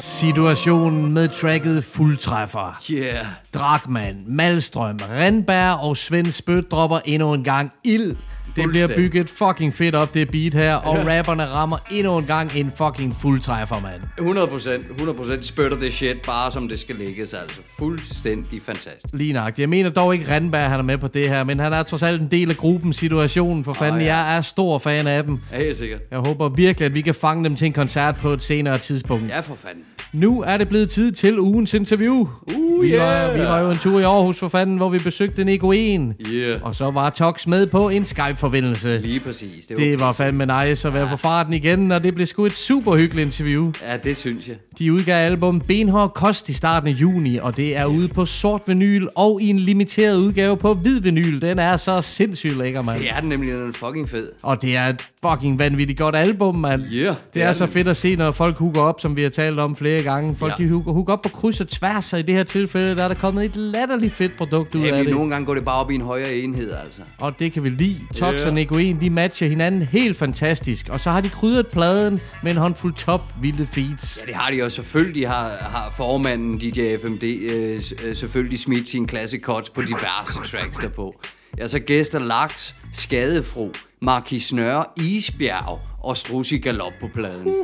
[0.00, 2.82] Situationen med tracket Fuldtræffer.
[2.90, 3.26] Yeah.
[3.54, 8.16] Drakman, Malstrøm, Rindberg og Svend Spøt dropper endnu en gang ild.
[8.56, 12.56] Det bliver bygget fucking fedt op, det beat her, og rapperne rammer endnu en gang
[12.56, 14.00] en fucking fuldtræffer, mand.
[14.18, 19.14] 100 procent, 100 procent spytter det shit bare som det skal ligges, altså fuldstændig fantastisk.
[19.14, 19.58] Lige nok.
[19.58, 22.02] Jeg mener dog ikke, Rindberg han er med på det her, men han er trods
[22.02, 24.16] alt en del af gruppen situationen, for fanden, ja.
[24.16, 25.38] jeg er stor fan af dem.
[25.52, 26.00] Ja, helt sikkert.
[26.10, 29.30] Jeg håber virkelig, at vi kan fange dem til en koncert på et senere tidspunkt.
[29.30, 29.84] Ja, for fanden.
[30.12, 32.28] Nu er det blevet tid til ugens interview.
[32.42, 33.34] Uh, vi, var, yeah.
[33.34, 36.14] vi var jo en tur i Aarhus for fanden, hvor vi besøgte Nico 1.
[36.28, 36.62] Yeah.
[36.62, 38.98] Og så var Tox med på en Skype-forbindelse.
[38.98, 39.66] Lige præcis.
[39.66, 42.46] Det var, Det var fandme nice at være på farten igen, og det blev sgu
[42.46, 43.72] et super hyggeligt interview.
[43.88, 44.56] Ja, det synes jeg.
[44.78, 48.62] De udgav album Benhård Kost i starten af juni, og det er ude på sort
[48.66, 51.40] vinyl og i en limiteret udgave på hvid vinyl.
[51.40, 52.98] Den er så sindssygt lækker, mand.
[52.98, 54.28] Det er den nemlig, den er fucking fed.
[54.42, 56.82] Og det er et fucking vanvittigt godt album, mand.
[56.82, 59.22] Yeah, det, det er, er så fedt at se, når folk hooker op, som vi
[59.22, 60.34] har talt om flere gange.
[60.36, 60.62] Folk Ja.
[60.62, 60.64] ja.
[60.64, 63.08] de hooker, hooker op på kryds og tværs, og i det her tilfælde, der er
[63.08, 65.14] der kommet et latterligt fedt produkt ud af Jamen, det.
[65.14, 67.02] nogle gange går det bare op i en højere enhed, altså.
[67.18, 67.96] Og det kan vi lide.
[68.20, 68.46] Tox Ja.
[68.46, 70.88] og Nicoen, de matcher hinanden helt fantastisk.
[70.88, 74.18] Og så har de krydret pladen med en håndfuld top vilde feeds.
[74.20, 74.74] Ja, det har de også.
[74.76, 80.38] Selvfølgelig har, har formanden DJ FMD øh, øh, selvfølgelig smidt sine classic cuts på diverse
[80.56, 81.20] tracks derpå.
[81.58, 87.54] Ja, så gæster Laks, Skadefro, Marquis Snøre, Isbjerg og Strus i Galop på pladen.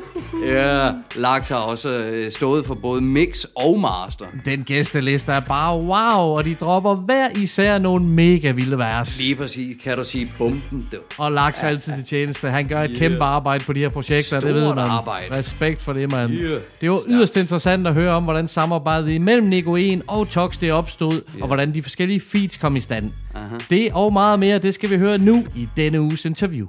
[0.47, 4.27] Ja, Laks har også øh, stået for både mix og master.
[4.45, 9.19] Den gæsteliste er bare wow, og de dropper hver især nogle mega vilde vers.
[9.19, 10.97] Lige præcis, kan du sige bomben, du.
[11.19, 12.51] Og Laks er altid til tjeneste.
[12.51, 13.01] Han gør et yeah.
[13.01, 14.87] kæmpe arbejde på de her projekter, det ved Stort man.
[14.87, 15.37] arbejde.
[15.37, 16.33] Respekt for det, mand.
[16.33, 16.61] Yeah.
[16.81, 20.73] Det var yderst interessant at høre om, hvordan samarbejdet imellem Nico 1 og Tox det
[20.73, 21.23] opstod, yeah.
[21.41, 23.11] og hvordan de forskellige feeds kom i stand.
[23.35, 23.67] Uh-huh.
[23.71, 26.67] Det og meget mere, det skal vi høre nu i denne uges interview.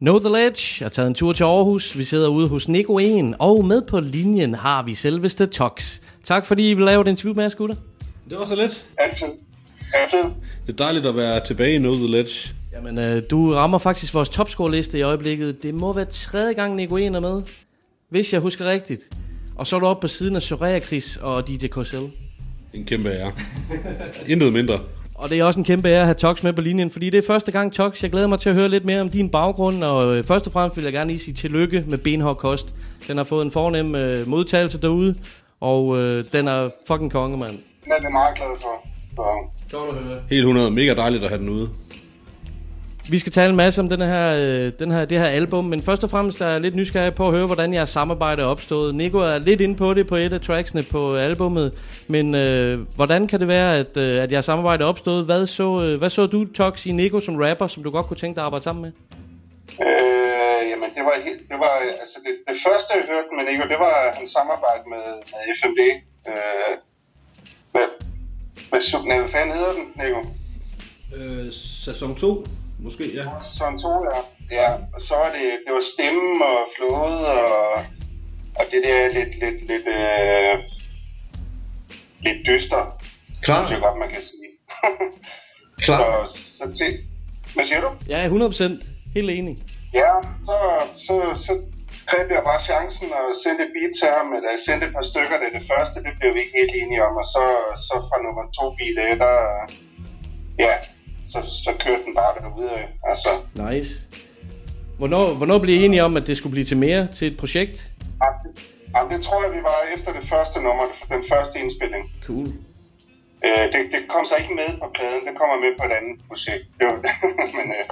[0.00, 1.98] Know the Ledge er taget en tur til Aarhus.
[1.98, 5.98] Vi sidder ude hos Nico 1, og med på linjen har vi selveste Tox.
[6.24, 7.76] Tak fordi I vil lave et interview med os, gutter.
[8.30, 8.86] Det var så let.
[8.98, 9.26] Altid.
[9.94, 10.18] Altid.
[10.66, 12.54] Det er dejligt at være tilbage i Know The Ledge.
[12.72, 15.62] Jamen, øh, du rammer faktisk vores topscore-liste i øjeblikket.
[15.62, 17.42] Det må være tredje gang, Nico 1 er med.
[18.10, 19.02] Hvis jeg husker rigtigt.
[19.56, 21.96] Og så er du oppe på siden af Soraya Chris og DJ KSL.
[22.74, 23.32] En kæmpe ære.
[24.28, 24.80] Intet mindre.
[25.18, 27.18] Og det er også en kæmpe ære at have Tox med på linjen, fordi det
[27.18, 28.02] er første gang, Tox.
[28.02, 30.52] Jeg glæder mig til at høre lidt mere om din baggrund, og øh, først og
[30.52, 32.74] fremmest vil jeg gerne lige sige tillykke med benhård kost.
[33.08, 35.14] Den har fået en fornem øh, modtagelse derude,
[35.60, 37.52] og øh, den er fucking konge, mand.
[37.84, 38.88] Den er meget glad for.
[39.70, 40.18] Så, Godt at høre.
[40.30, 40.70] Helt 100.
[40.70, 41.68] Mega dejligt at have den ude.
[43.10, 45.82] Vi skal tale en masse om den her, øh, den her, det her album, men
[45.82, 48.94] først og fremmest er jeg lidt nysgerrig på at høre, hvordan jeres samarbejde er opstået.
[48.94, 51.72] Nico er lidt inde på det på et af tracksene på albummet,
[52.08, 55.24] men øh, hvordan kan det være, at, øh, at jeres samarbejde er opstået?
[55.24, 58.16] Hvad så, øh, hvad så du, Tox, i Nico som rapper, som du godt kunne
[58.16, 58.92] tænke dig at arbejde sammen med?
[59.86, 63.68] øh, jamen, det var helt, det var, altså det, det første, jeg hørte med Nico,
[63.68, 65.80] det var hans samarbejde med, med FMD.
[66.28, 66.72] Øh,
[67.72, 67.88] hvad,
[68.70, 70.20] hvad, sub- nej, hvad fanden hedder den, Nico?
[71.16, 71.52] Øh,
[71.84, 72.46] sæson 2,
[72.86, 73.24] måske, ja.
[73.40, 74.20] Sæson 2, ja.
[74.60, 77.72] Ja, og så var det, det var stemmen og flowet og,
[78.58, 80.54] og det der lidt, lidt, lidt, øh,
[82.26, 82.82] lidt dyster.
[83.44, 83.58] Klar.
[83.58, 84.50] Synes jeg godt, man kan sige.
[85.84, 85.98] Klar.
[86.26, 86.90] så, så til,
[87.54, 87.90] hvad siger du?
[88.10, 89.54] Er 100% helt enig.
[90.00, 90.12] Ja,
[90.48, 90.56] så,
[91.06, 91.14] så,
[91.46, 91.52] så
[92.10, 95.06] greb jeg bare chancen og sendte et beat til ham, eller jeg sendte et par
[95.10, 97.44] stykker, det det første, det blev vi ikke helt enige om, og så,
[97.86, 99.36] så fra nummer to beat der,
[100.64, 100.74] ja,
[101.32, 103.94] så, så kørte den bare derudad, altså, Nice.
[104.98, 107.92] Hvornår, hvornår blev I enige om, at det skulle blive til mere til et projekt?
[108.96, 112.04] jamen, det tror jeg, vi var efter det første nummer, den første indspilling.
[112.26, 112.46] Cool.
[113.46, 116.16] Øh, det, det kom så ikke med på pladen, det kommer med på et andet
[116.28, 116.94] projekt, var,
[117.58, 117.86] men øh,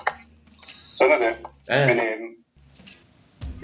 [0.99, 1.35] sådan er det.
[1.68, 1.87] Ja, ja.
[1.88, 2.18] Men øh,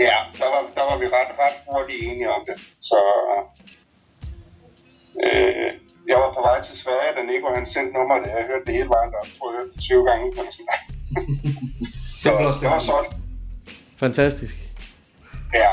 [0.07, 3.01] ja, der var, der var vi ret, ret hurtigt enige om det, så
[5.27, 5.71] øh,
[6.09, 8.89] jeg var på vej til Sverige, da Nico han sendte nummeret, jeg hørte det hele
[8.97, 10.25] vejen op, jeg tror jeg hørte det 20 gange.
[10.31, 10.67] Eller sådan.
[12.23, 13.13] så det var solgt.
[13.97, 14.57] Fantastisk.
[15.55, 15.69] Ja,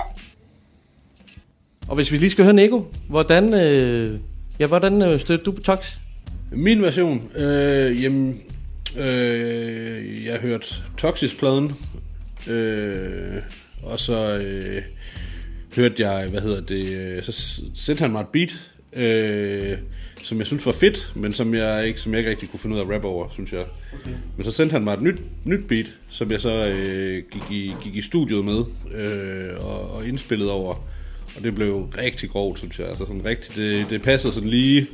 [1.87, 4.19] Og hvis vi lige skal høre Nico, hvordan, øh,
[4.59, 5.95] ja, hvordan øh, støtter du på Tox?
[6.51, 8.41] Min version, øh, jamen,
[8.97, 11.75] øh, jeg har hørt Toxis-pladen,
[12.47, 13.41] øh,
[13.83, 14.81] og så øh,
[15.75, 18.49] hørte jeg, hvad hedder det, øh, så sendte han mig et beat,
[18.97, 19.77] øh,
[20.23, 22.75] som jeg synes var fedt, men som jeg ikke, som jeg ikke rigtig kunne finde
[22.75, 23.65] ud af at rappe over, synes jeg.
[23.93, 24.15] Okay.
[24.38, 27.73] Men så sendte han mig et nyt, nyt beat, som jeg så øh, gik, i,
[27.83, 28.63] gik i studiet med
[28.95, 30.75] øh, og, og indspillede over.
[31.38, 32.88] Og det blev rigtig grovt, synes jeg.
[32.88, 34.88] Altså sådan rigtig, det, det passede sådan lige,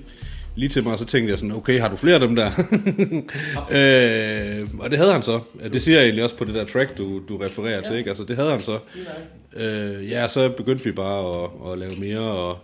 [0.56, 2.48] lige til mig, og så tænkte jeg sådan, okay, har du flere af dem der?
[3.78, 5.40] øh, og det havde han så.
[5.74, 7.90] Det siger jeg egentlig også på det der track, du, du refererer ja.
[7.90, 8.10] til, ikke?
[8.10, 8.80] Altså, det havde han så.
[9.58, 12.60] Øh, ja, så begyndte vi bare at, at lave mere, og,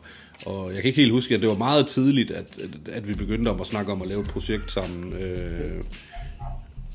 [0.45, 3.13] og jeg kan ikke helt huske, at det var meget tidligt, at, at, at vi
[3.13, 5.13] begyndte om at snakke om at lave et projekt sammen.
[5.13, 5.83] Øh,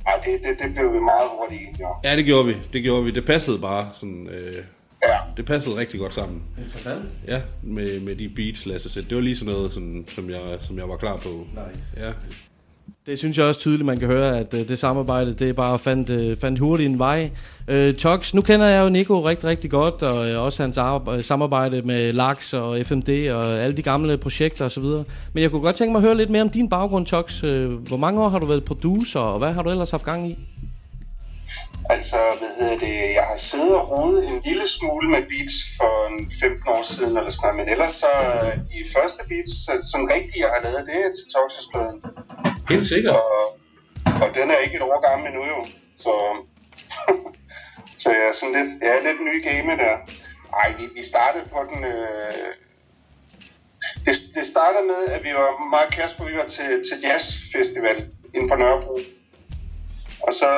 [0.07, 1.97] Ej, det, det, det blev vi meget hurtigt enige om.
[2.05, 2.55] ja, det gjorde vi.
[2.73, 3.11] Det gjorde vi.
[3.11, 4.29] Det passede bare sådan...
[4.33, 4.55] Øh,
[5.09, 6.43] Ja, det passede rigtig godt sammen.
[6.59, 7.05] Interessant.
[7.29, 9.05] Ja, med, med de beats, Lasse sæt.
[9.09, 11.29] Det var lige sådan noget, sådan, som, jeg, som jeg var klar på.
[11.29, 12.07] Nice.
[12.07, 12.13] Ja.
[13.07, 15.79] Det synes jeg også tydeligt, man kan høre, at øh, det samarbejde, det er bare
[15.79, 17.31] fandt, øh, fandt hurtigt en vej.
[17.69, 21.19] Øh, Tox, nu kender jeg jo Nico rigtig, rigtig godt, og øh, også hans arbejde,
[21.19, 24.83] øh, samarbejde med Lax og FMD og alle de gamle projekter osv.
[24.83, 27.45] Men jeg kunne godt tænke mig at høre lidt mere om din baggrund, Tox.
[27.45, 30.31] Øh, hvor mange år har du været producer, og hvad har du ellers haft gang
[30.31, 30.39] i?
[31.91, 35.93] Altså, hvad hedder det, jeg har siddet og rodet en lille smule med beats for
[36.09, 38.13] en 15 år siden eller sådan men ellers så
[38.73, 39.55] de første beats,
[39.93, 41.99] som rigtigt jeg har lavet, det er til Toxic-pladen.
[42.69, 43.15] Helt sikkert.
[43.15, 43.45] Og,
[44.23, 45.61] og den er ikke et år gammel endnu jo,
[46.05, 46.13] så,
[48.03, 49.97] så jeg er sådan lidt, jeg er lidt ny i gamet der.
[50.63, 52.51] Ej, vi, vi startede på den, øh,
[54.07, 57.99] det, det startede med, at vi var meget Kasper, vi var til, til jazzfestival
[58.35, 58.99] inde på Nørrebro.
[60.23, 60.49] Og så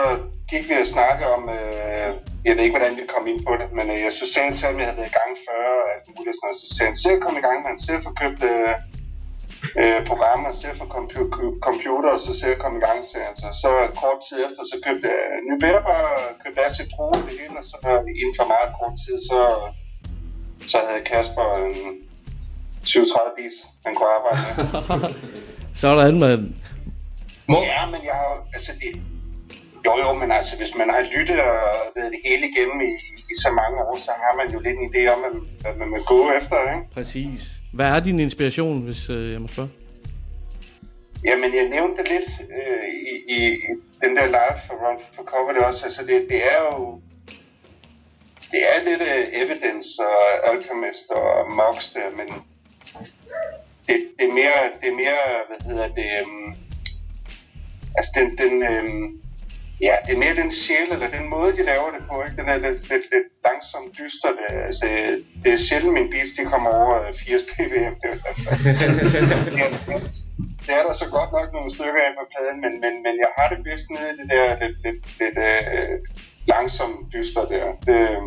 [0.50, 2.10] gik vi og snakkede om, øh,
[2.46, 4.66] jeg ved ikke, hvordan vi kom ind på det, men øh, så sagde han til
[4.66, 6.62] ham, jeg havde været i gang før, og alt muligt og sådan noget.
[6.62, 8.72] Så sagde han, se at komme i gang med han, se at få købt øh,
[9.80, 13.26] øh, programmer, se at få compu- computer, og så se at komme i gang, sagde
[13.28, 13.36] han.
[13.42, 13.70] Så, så
[14.02, 15.98] kort tid efter, så købte jeg ny Berber,
[16.42, 17.76] købte Acid Pro, det hele, og så
[18.22, 19.40] inden for meget kort tid, så,
[20.70, 21.78] så havde Kasper en
[22.86, 25.14] 20-30 beats, han kunne arbejde med.
[25.82, 26.44] Sådan, mand.
[27.72, 28.92] Ja, men jeg har altså det,
[29.86, 31.58] jo jo, men altså hvis man har lyttet og
[31.96, 32.92] været det hele igennem i,
[33.32, 35.20] i så mange år, så har man jo lidt en idé om,
[35.60, 36.90] hvad, man vil gå efter, ikke?
[36.94, 37.42] Præcis.
[37.72, 39.70] Hvad er din inspiration, hvis øh, jeg må spørge?
[41.24, 43.72] Jamen, jeg nævnte det lidt øh, i, i, i
[44.02, 45.86] den der live for Run for Cover det også.
[45.86, 47.00] Altså, det, det er jo...
[48.52, 52.28] Det er lidt uh, Evidence og Alchemist og Mox der, men
[53.88, 56.10] det, det, er mere, det er mere, hvad hedder det...
[56.26, 56.54] Um,
[57.96, 59.20] altså, den, den, um,
[59.82, 62.36] ja, det er mere den sjæl, eller den måde, de laver det på, ikke?
[62.40, 64.28] Den er lidt, lidt, lidt langsomt dyster.
[64.68, 64.86] Altså,
[65.44, 67.94] det er sjældent, mine beats, de kommer over øh, 80 ppm.
[68.02, 68.16] Det, er-
[70.66, 73.30] det er der så godt nok nogle stykker af på pladen, men, men, men jeg
[73.38, 75.94] har det bedst nede i det der lidt, lidt, lidt øh,
[76.52, 77.66] langsomt dyster der.
[77.88, 78.22] Det, øh,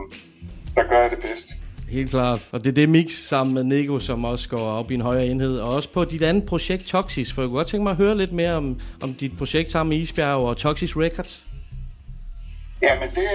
[0.76, 1.48] der gør jeg det bedst.
[1.89, 2.41] Helt klart.
[2.52, 5.25] Og det er det mix sammen med Nico, som også går op i en højere
[5.25, 5.60] enhed.
[5.60, 7.34] Og også på dit andet projekt, Toxis.
[7.34, 9.89] For jeg kunne godt tænke mig at høre lidt mere om, om dit projekt sammen
[9.89, 11.45] med Isbjerg og Toxis Records.
[12.82, 13.28] Ja, men det,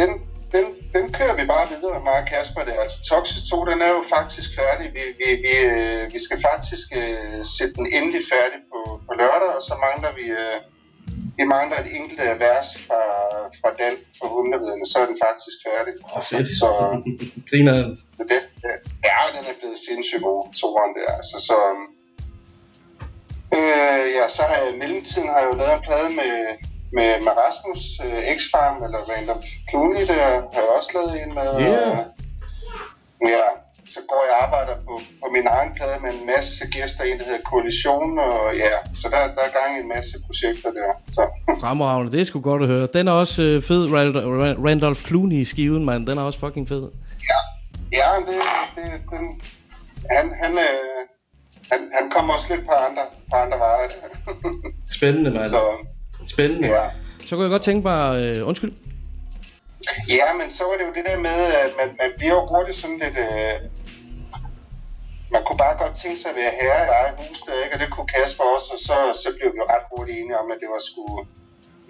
[0.00, 0.10] den,
[0.54, 2.62] den, den kører vi bare videre, med Kasper.
[2.68, 2.74] Der.
[2.84, 4.86] Altså, Toxis 2, den er jo faktisk færdig.
[4.96, 9.50] Vi, vi, vi, øh, vi skal faktisk uh, sætte den endelig færdig på, på lørdag,
[9.58, 10.58] og så mangler vi, uh,
[11.38, 13.00] vi mangler et enkelt øh, vers fra,
[13.60, 15.92] fra Dan fra Humlevedene, så er den faktisk færdig.
[16.16, 16.48] Åh, fedt.
[16.60, 16.68] Så,
[17.48, 17.76] Griner.
[18.16, 18.40] så det,
[19.08, 21.10] ja, den er blevet sindssygt god, toeren der.
[21.20, 21.58] Altså, så,
[23.56, 26.34] øh, ja, så har jeg i mellemtiden har jeg jo lavet en plade med,
[26.96, 30.22] med, med Rasmus, øh, X-Farm, eller Random Clooney, der
[30.54, 31.50] har jeg også lavet en med.
[31.62, 31.98] Yeah.
[31.98, 33.46] Og, ja,
[33.94, 37.18] så går jeg og arbejder på, på min egen plade med en masse gæster, en
[37.18, 40.90] der hedder Koalition, og ja, så der, der er gang i en masse projekter der.
[41.16, 41.22] Så.
[41.62, 42.88] Fremragende, det er sgu godt at høre.
[42.94, 46.06] Den er også øh, fed, Rand- Rand- Randolph Clooney i skiven, mand.
[46.06, 46.82] Den er også fucking fed.
[47.30, 47.40] Ja,
[48.00, 48.40] ja det,
[48.76, 49.24] det, den,
[50.16, 50.98] han, han, øh,
[51.72, 53.88] han, han kommer også lidt på andre, på andre veje.
[54.96, 55.48] Spændende, mand.
[55.48, 55.60] Så,
[56.26, 56.68] Spændende.
[56.68, 56.84] ja.
[57.26, 58.00] Så kunne jeg godt tænke mig...
[58.22, 58.72] Øh, undskyld.
[60.08, 62.78] Ja, men så var det jo det der med, at man, man bliver jo hurtigt
[62.78, 63.16] sådan lidt...
[63.18, 63.70] Øh,
[65.36, 67.74] man kunne bare godt tænke sig at være herre i eget hus der, ikke?
[67.76, 70.48] Og det kunne Kasper også, og så, så blev vi jo ret hurtigt enige om,
[70.54, 71.04] at det var sgu...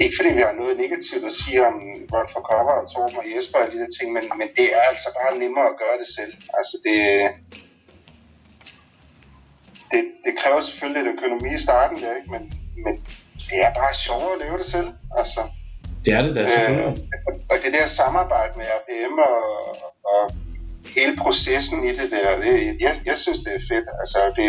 [0.05, 1.77] Ikke fordi vi har noget negativt at sige om
[2.13, 4.83] Run for Cover og Torben og Jesper og de der ting, men, men det er
[4.91, 6.33] altså bare nemmere at gøre det selv.
[6.59, 6.99] Altså det...
[9.93, 12.31] Det, det kræver selvfølgelig lidt økonomi i starten der, ikke?
[12.35, 12.43] Men,
[12.85, 12.95] men
[13.49, 14.89] det er bare sjovere at lave det selv,
[15.21, 15.41] altså.
[16.05, 16.93] Det er det da, Øh,
[17.51, 19.41] og det der samarbejde med RPM og,
[20.15, 20.23] og
[20.97, 23.89] hele processen i det der, det, jeg, jeg synes, det er fedt.
[24.01, 24.49] Altså, det,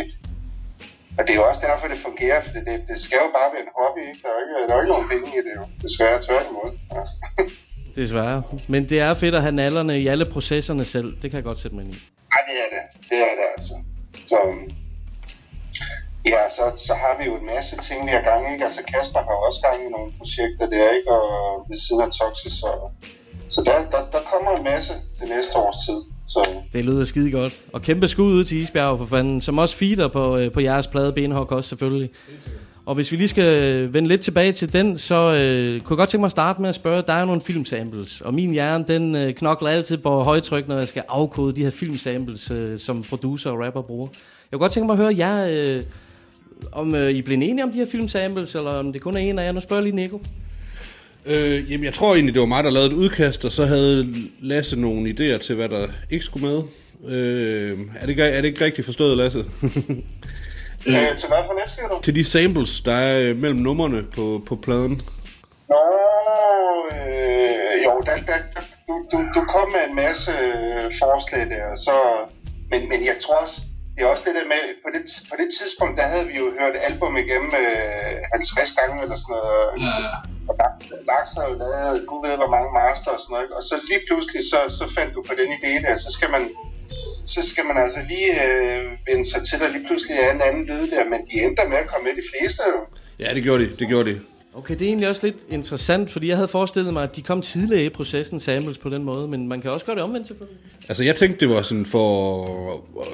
[1.18, 3.64] og det er jo også derfor, det fungerer, for det, det skal jo bare være
[3.68, 4.02] en hobby.
[4.10, 4.22] Ikke?
[4.24, 5.64] Der, er jo ikke, der er ikke nogen penge i det, jo.
[5.86, 6.72] desværre tværtimod.
[6.96, 7.04] Ja.
[8.02, 8.44] Desværre.
[8.68, 11.10] Men det er fedt at have nallerne i alle processerne selv.
[11.22, 11.98] Det kan jeg godt sætte mig ind i.
[12.36, 12.84] Ej, det er det.
[13.10, 13.74] Det er det altså.
[14.32, 14.38] Så,
[16.26, 18.64] ja, så, så har vi jo en masse ting, vi har gang i.
[18.64, 21.12] Altså, Kasper har også gang i nogle projekter der, ikke?
[21.12, 22.54] Og ved siden af Toxis.
[22.54, 22.72] Så,
[23.50, 26.14] så der, der, der kommer en masse det næste års tid.
[26.28, 27.62] Så Det lyder skide godt.
[27.74, 30.88] Og kæmpe skud ud til Isbjerg for fanden, som også feeder på, øh, på jeres
[30.88, 32.10] plade Benhok også selvfølgelig.
[32.86, 36.10] Og hvis vi lige skal vende lidt tilbage til den, så øh, kunne jeg godt
[36.10, 38.86] tænke mig at starte med at spørge, der er jo nogle filmsamples, og min hjerne,
[38.88, 43.04] den øh, knokler altid på højtryk, når jeg skal afkode de her filmsamples, øh, som
[43.04, 44.08] producer og rapper bruger.
[44.52, 45.84] Jeg kunne godt tænke mig at høre jer, øh,
[46.72, 49.40] om øh, I blev enige om de her filmsamples, eller om det kun er en
[49.40, 49.52] af jer.
[49.52, 50.22] Nu spørger jeg lige Nico.
[51.26, 54.14] Øh, jamen, jeg tror egentlig, det var mig, der lavede et udkast, og så havde
[54.42, 56.62] Lasse nogle idéer til, hvad der ikke skulle med.
[57.16, 59.40] Øh, er, det, ikke- er det ikke rigtigt forstået, Lasse?
[60.88, 61.96] Øh, til hvad for net, siger du?
[62.04, 64.96] Til de samples, der er øh, mellem numrene på, på pladen.
[65.72, 65.82] Nå,
[66.98, 68.38] øh, jo, der, der,
[68.88, 71.96] du, du, du kom med en masse øh, forslag der, så,
[72.72, 73.58] men, men jeg tror også,
[73.96, 75.02] det er også det der med, på det,
[75.32, 79.34] på det tidspunkt, der havde vi jo hørt album igennem øh, 50 gange eller sådan
[79.38, 79.68] noget.
[80.50, 80.54] Og
[81.10, 83.46] Lars har jo lavet, gud ved hvor mange master og sådan noget.
[83.46, 83.56] ikke?
[83.60, 86.44] Og så lige pludselig, så, så fandt du på den idé der, så skal man,
[87.34, 90.64] så skal man altså lige øh, vende sig til, at lige pludselig er en anden
[90.72, 92.80] lyd der, men de endte med at komme med de fleste jo.
[93.24, 94.20] Ja, det gjorde de, det gjorde de.
[94.60, 97.42] Okay, det er egentlig også lidt interessant, fordi jeg havde forestillet mig, at de kom
[97.42, 100.60] tidligere i processen, samples på den måde, men man kan også gøre det omvendt selvfølgelig.
[100.90, 103.08] Altså, jeg tænkte, det var sådan for at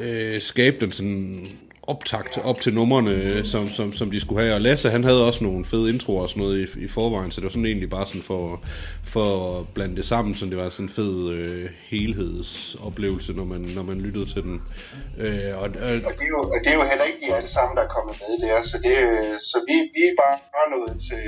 [0.00, 1.46] øh, skabe den sådan
[1.86, 4.54] optakt op til numrene, øh, som, som, som de skulle have.
[4.54, 7.40] Og Lasse, han havde også nogle fede introer og sådan noget i, i forvejen, så
[7.40, 8.62] det var sådan egentlig bare sådan for,
[9.04, 13.60] for at blande det sammen, så det var sådan en fed øh, helhedsoplevelse, når man,
[13.60, 14.62] når man lyttede til den.
[15.18, 15.68] Øh, og, og,
[16.08, 17.88] Og det, er jo, og det er jo heller ikke de alle sammen, der er
[17.88, 18.96] kommet med der, så, det,
[19.40, 20.36] så vi, vi er bare
[20.74, 21.24] nået til,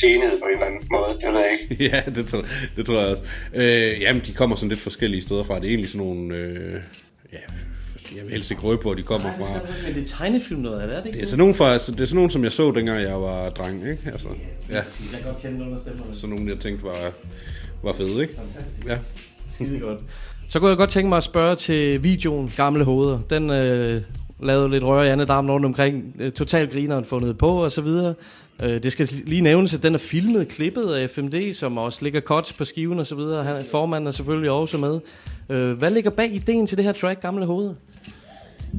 [0.00, 1.84] til enhed på en eller anden måde, det ved jeg ikke.
[1.90, 2.44] ja, det tror,
[2.76, 3.22] det tror jeg også.
[3.54, 5.54] Øh, jamen, de kommer sådan lidt forskellige steder fra.
[5.54, 6.34] Det er egentlig sådan nogle...
[6.34, 6.80] Øh,
[7.32, 7.38] ja,
[8.16, 9.46] jeg vil helst ikke røbe på, hvor de kommer fra.
[9.86, 11.16] Men det er tegnefilm noget er det ikke?
[11.16, 13.48] Det er sådan nogle, fra, det er sådan nogle som jeg så, dengang jeg var
[13.50, 13.98] dreng, ikke?
[14.06, 14.28] Altså,
[14.70, 16.14] ja, Jeg kan godt kende nogle af stemmerne.
[16.14, 17.12] sådan nogle, jeg tænkte var,
[17.82, 18.34] var fede, ikke?
[18.86, 18.98] Ja.
[19.54, 19.98] Skide godt.
[20.48, 23.18] Så kunne jeg godt tænke mig at spørge til videoen Gamle Hoveder.
[23.30, 24.02] Den øh,
[24.42, 26.14] lavede lidt røre i andet darmen rundt omkring.
[26.18, 28.14] Øh, total grineren fundet på og så videre.
[28.62, 32.20] Øh, det skal lige nævnes, at den er filmet, klippet af FMD, som også ligger
[32.20, 33.44] cuts på skiven og så videre.
[33.44, 35.00] Han, formanden er selvfølgelig også med.
[35.50, 37.74] Øh, hvad ligger bag ideen til det her track, Gamle Hoveder?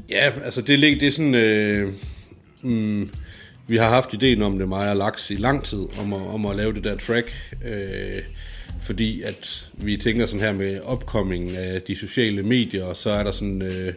[0.09, 1.35] Ja, altså det, lig- det er sådan...
[1.35, 1.89] Øh,
[2.61, 3.09] mm,
[3.67, 6.45] vi har haft ideen om det, mig og Laks, i lang tid, om at, om
[6.45, 7.55] at lave det der track.
[7.65, 8.21] Øh,
[8.81, 13.23] fordi at vi tænker sådan her med opkomingen af de sociale medier, og så er
[13.23, 13.93] der sådan øh,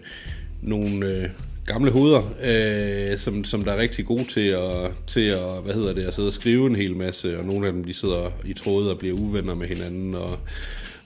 [0.62, 1.28] nogle øh,
[1.66, 5.94] gamle hoveder, øh, som, som der er rigtig gode til at, til at, hvad hedder
[5.94, 8.52] det, at sidde og skrive en hel masse, og nogle af dem, de sidder i
[8.52, 10.38] tråde og bliver uvenner med hinanden, og,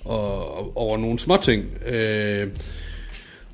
[0.04, 1.64] og, og over nogle små ting.
[1.86, 2.48] Øh,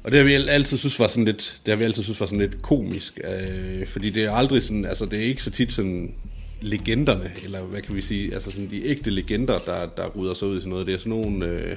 [0.05, 2.27] og det har vi altid synes var sådan lidt, det har vi altid synes var
[2.27, 5.73] sådan lidt komisk, øh, fordi det er aldrig sådan, altså det er ikke så tit
[5.73, 6.15] sådan
[6.61, 10.49] legenderne, eller hvad kan vi sige, altså sådan de ægte legender, der, der rydder sig
[10.49, 10.87] ud i sådan noget.
[10.87, 11.77] Det er sådan nogle, øh,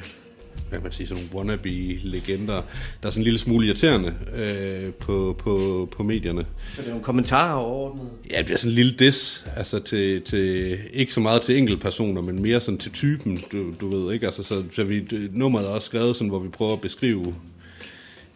[0.69, 2.53] hvad kan man sige, sådan nogle wannabe-legender,
[3.01, 6.45] der er sådan en lille smule irriterende øh, på, på, på medierne.
[6.69, 8.07] Så det er nogle kommentarer overordnet.
[8.31, 12.21] Ja, det er sådan en lille diss, altså til, til, ikke så meget til enkeltpersoner,
[12.21, 14.25] men mere sådan til typen, du, du ved, ikke?
[14.25, 17.35] Altså, så, så vi, nummeret er også skrevet sådan, hvor vi prøver at beskrive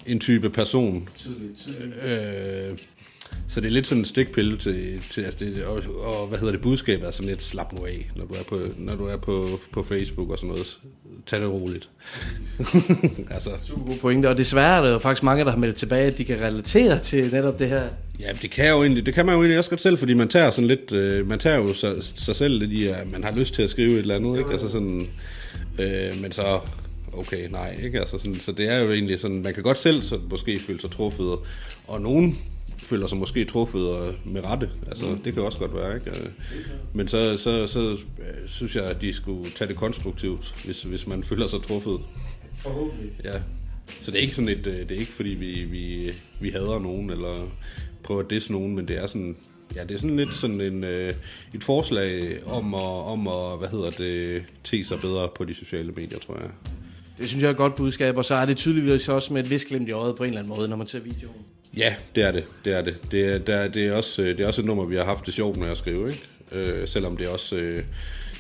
[0.06, 1.10] en type person.
[2.06, 2.78] Øh,
[3.48, 6.52] så det er lidt sådan en stikpille til, til altså det, og, og, hvad hedder
[6.52, 9.18] det, budskabet er sådan lidt slap nu af, når du er på, når du er
[9.18, 10.80] på, på Facebook og sådan noget.
[11.28, 11.90] Tag det roligt.
[13.36, 16.08] altså, Super gode pointe, og desværre er der jo faktisk mange, der har meldt tilbage,
[16.08, 17.84] at de kan relatere til netop det her.
[18.20, 20.28] Ja, det kan, jo egentlig, det kan man jo egentlig også godt selv, fordi man
[20.28, 23.32] tager sådan lidt, øh, man tager jo sig, sig selv lidt i, at man har
[23.32, 24.52] lyst til at skrive et eller andet, ikke?
[24.52, 25.08] Altså sådan,
[25.80, 26.60] øh, men så,
[27.14, 28.00] okay, nej, ikke?
[28.00, 30.82] Altså sådan, så det er jo egentlig sådan, man kan godt selv så måske føle
[30.82, 31.38] sig truffet,
[31.88, 32.38] og nogen
[32.78, 35.22] føler sig måske truffet og med rette, altså mm.
[35.22, 36.10] det kan også godt være, ikke?
[36.10, 36.28] Øh,
[36.94, 41.08] Men så, så, så øh, synes jeg, at de skulle tage det konstruktivt, hvis, hvis
[41.08, 42.00] man føler sig truffet.
[42.58, 43.12] Forhåbentlig.
[43.24, 43.42] Ja.
[44.02, 46.80] Så det er ikke sådan et, øh, det er ikke fordi vi, vi, vi hader
[46.80, 47.48] nogen, eller
[48.04, 49.36] prøver at disse nogen, men det er sådan,
[49.76, 51.14] ja, det er sådan lidt sådan en, øh,
[51.54, 55.92] et forslag om at, om at, hvad hedder det, te sig bedre på de sociale
[55.92, 56.50] medier, tror jeg.
[57.20, 59.50] Det synes jeg er et godt budskab, og så er det tydeligvis også med et
[59.50, 61.36] vis glimt i øjet på en eller anden måde, når man ser videoen.
[61.78, 62.46] Ja, det er det.
[62.66, 62.98] Det er det.
[63.12, 65.26] Det er, der, det er, også, øh, det er også et nummer, vi har haft
[65.26, 66.28] det sjovt med at skrive, ikke?
[66.52, 67.84] Øh, selvom det også, øh,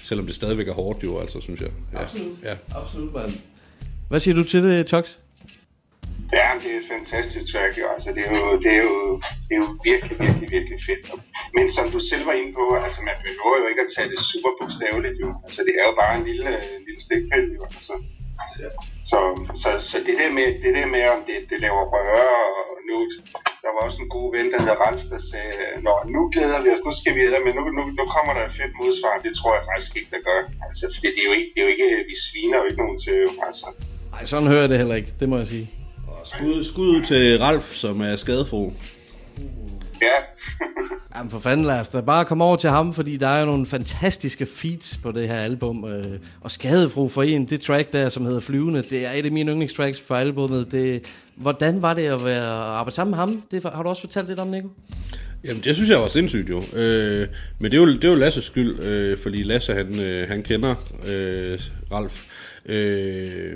[0.03, 1.69] selvom det stadigvæk er hårdt jo, altså, synes jeg.
[1.93, 2.01] Ja.
[2.01, 2.35] Absolut.
[2.43, 2.55] Ja.
[2.75, 3.31] Absolut, mand.
[4.09, 5.05] Hvad siger du til det, Tox?
[6.33, 7.85] Ja, det er et fantastisk track, jo.
[7.95, 8.95] Altså, det, er jo, det, er jo,
[9.47, 11.03] det er jo virkelig, virkelig, virkelig fedt.
[11.57, 14.19] Men som du selv var inde på, altså, man behøver jo ikke at tage det
[14.31, 15.29] super bogstaveligt, jo.
[15.45, 17.63] Altså, det er jo bare en lille, en lille stikpille, jo.
[17.77, 17.93] Altså,
[19.11, 19.19] så,
[19.63, 22.29] så, så det, der med, det der med, om det, det laver røre
[22.69, 22.97] og nu,
[23.63, 25.53] der var også en god ven, der hedder Ralf, der sagde,
[25.85, 28.43] Nå, nu glæder vi os, nu skal vi videre, men nu, nu, nu kommer der
[28.49, 29.13] et fedt modsvar.
[29.25, 30.41] Det tror jeg faktisk ikke, der gør.
[30.65, 32.97] Altså, fordi det er jo ikke, det er jo ikke vi sviner jo ikke nogen
[33.05, 33.17] til.
[33.47, 33.65] Altså,
[34.13, 35.65] Nej, sådan hører jeg det heller ikke, det må jeg sige.
[36.33, 38.73] Skud, skud ud til Ralf, som er skadefro.
[40.01, 40.45] Ja.
[41.15, 43.45] Jamen for fanden, lad os da bare komme over til ham, fordi der er jo
[43.45, 45.85] nogle fantastiske feats på det her album.
[45.85, 49.31] Øh, og Skadefro for en, det track der, som hedder Flyvende, det er et af
[49.31, 50.71] mine yndlingstracks på albumet.
[50.71, 51.03] Det,
[51.35, 53.43] hvordan var det at være at arbejde sammen med ham?
[53.51, 54.67] Det har du også fortalt lidt om, Nico?
[55.43, 56.63] Jamen, det synes jeg var sindssygt jo.
[56.73, 57.27] Øh,
[57.59, 60.43] men det er jo, det er jo Lasses skyld, øh, fordi Lasse, han, øh, han
[60.43, 60.75] kender
[61.07, 61.59] øh,
[61.91, 62.23] Ralf.
[62.65, 63.53] Øh,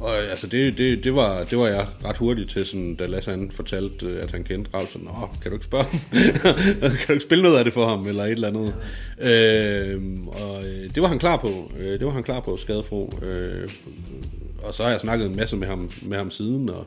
[0.00, 3.30] og altså, det, det, det, var, det var jeg ret hurtigt til, sådan, da Lasse
[3.30, 6.00] han fortalte, øh, at han kendte Ralf, så, Nå, kan du ikke spørge ham?
[6.80, 8.74] kan du ikke spille noget af det for ham, eller et eller andet?
[9.20, 10.62] Øhm, øh, og
[10.94, 11.72] det var han klar på.
[11.78, 13.18] Øh, det var han klar på, skadefro.
[13.22, 13.70] Øh,
[14.62, 16.86] og så har jeg snakket en masse med ham, med ham siden, og,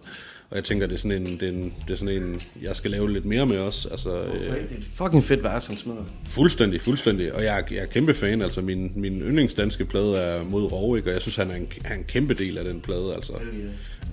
[0.49, 2.75] og jeg tænker, det er sådan en, det er, en, det er sådan en, jeg
[2.75, 3.89] skal lave lidt mere med også.
[3.89, 6.05] Altså, øh, Det er et fucking fedt vers, han smider.
[6.27, 7.33] Fuldstændig, fuldstændig.
[7.33, 8.41] Og jeg, er- jeg er kæmpe fan.
[8.41, 11.95] Altså, min, min yndlingsdanske plade er mod Rovik, og jeg synes, han er en, han
[11.95, 13.13] er en kæmpe del af den plade.
[13.15, 13.33] Altså.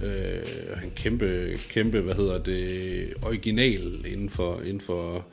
[0.05, 5.27] Øh, han kæmpe, kæmpe, hvad hedder det, original inden for, inden for,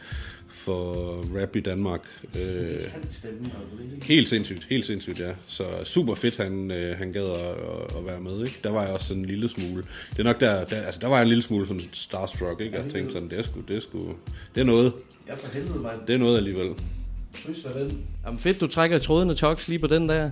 [0.64, 2.02] for rap i Danmark.
[2.36, 2.94] Øh,
[4.02, 5.32] helt sindssygt, helt sindssygt, ja.
[5.48, 8.60] Så super fedt, han, øh, han gad at, at, være med, ikke?
[8.64, 9.86] Der var jeg også sådan en lille smule.
[10.10, 12.78] Det er nok der, der altså der var jeg en lille smule sådan starstruck, ikke?
[12.78, 14.00] Jeg tænkte sådan, det er sgu, det er sgu,
[14.56, 14.94] det er noget.
[15.28, 16.00] Ja, for helvede, mand.
[16.08, 16.74] Det er noget alligevel.
[18.26, 20.32] Jamen fedt, du trækker i tråden af Tox lige på den der.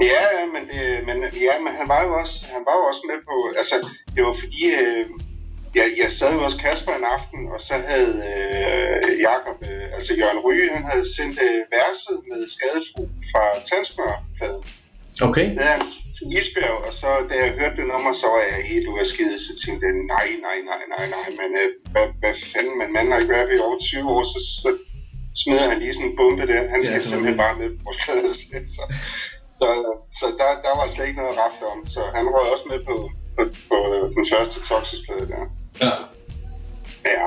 [0.00, 3.18] Ja, men, det, men, ja, men han var jo også, han var jo også med
[3.28, 3.76] på, altså
[4.14, 5.06] det var fordi, øh,
[5.78, 10.40] jeg, jeg sad også Kasper en aften, og så havde øh, Jakob, øh, altså Jørgen
[10.46, 13.02] Ryge, han havde sendt øh, verset med skadefru
[13.32, 14.62] fra Tandsmørpladen.
[15.28, 15.46] Okay.
[15.58, 18.86] Det s- til Isbjerg, og så da jeg hørte det nummer, så var jeg helt
[18.92, 22.34] ude af skide, så tænkte jeg, nej, nej, nej, nej, nej, men øh, hvad, hvad
[22.52, 24.68] fanden, man mand har ikke i over 20 år, så, så
[25.42, 26.60] smider han lige sådan en bombe der.
[26.74, 28.28] Han skal Ja, simpelthen bare med på vores plade.
[28.38, 28.84] Så,
[29.60, 29.66] så,
[30.20, 31.80] så der, der var slet ikke noget at rafle om.
[31.94, 32.94] Så han røg også med på,
[33.36, 33.78] på, på
[34.16, 35.42] den første Toxic-plade der.
[35.80, 35.90] Ja.
[37.04, 37.26] Ja,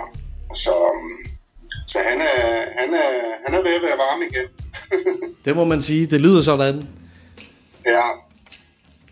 [0.55, 1.31] så, um,
[1.87, 3.09] så han, er, han, er,
[3.45, 4.47] han er ved at være varm igen.
[5.45, 6.87] Det må man sige, det lyder sådan.
[7.85, 8.01] ja,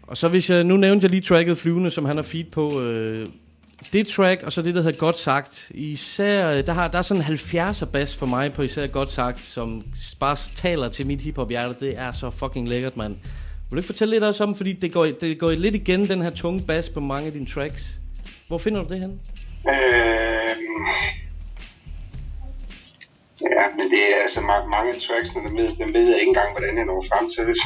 [0.02, 2.82] Og så hvis jeg, nu nævnte jeg lige tracket Flyvende, som han har feed på.
[2.82, 3.26] Øh,
[3.94, 5.72] det track, og så det, der hedder Godt Sagt.
[5.72, 9.12] Især, øh, der, har, der er sådan en 70'er bass for mig på især Godt
[9.12, 9.84] Sagt, som
[10.20, 11.86] bare taler til mit hiphop hjerte.
[11.86, 13.14] Det er så fucking lækkert, mand.
[13.14, 16.22] Vil du ikke fortælle lidt også om, fordi det går, det går lidt igen, den
[16.22, 17.84] her tunge bass på mange af dine tracks.
[18.48, 19.22] Hvor finder du det hen?
[19.74, 20.54] øh,
[23.56, 26.30] ja, men det er altså ma- mange af tracksene, dem ved, dem ved jeg ikke
[26.34, 27.58] engang, hvordan jeg når frem til det.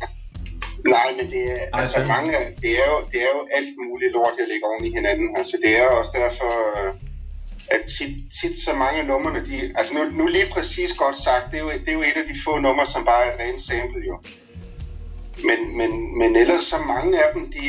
[0.96, 2.32] Nej, men det er, Ej, altså mange,
[2.62, 5.36] det er, jo, det er jo alt muligt lort, jeg lægger oven i hinanden.
[5.36, 6.52] Altså det er også derfor,
[7.74, 11.44] at tit, tit så mange af numrene, de, altså nu, nu lige præcis godt sagt,
[11.50, 13.40] det er, jo, det er jo et af de få numre, som bare er et
[13.40, 14.16] rent sample jo.
[15.48, 17.64] Men, men, men ellers så mange af dem, de,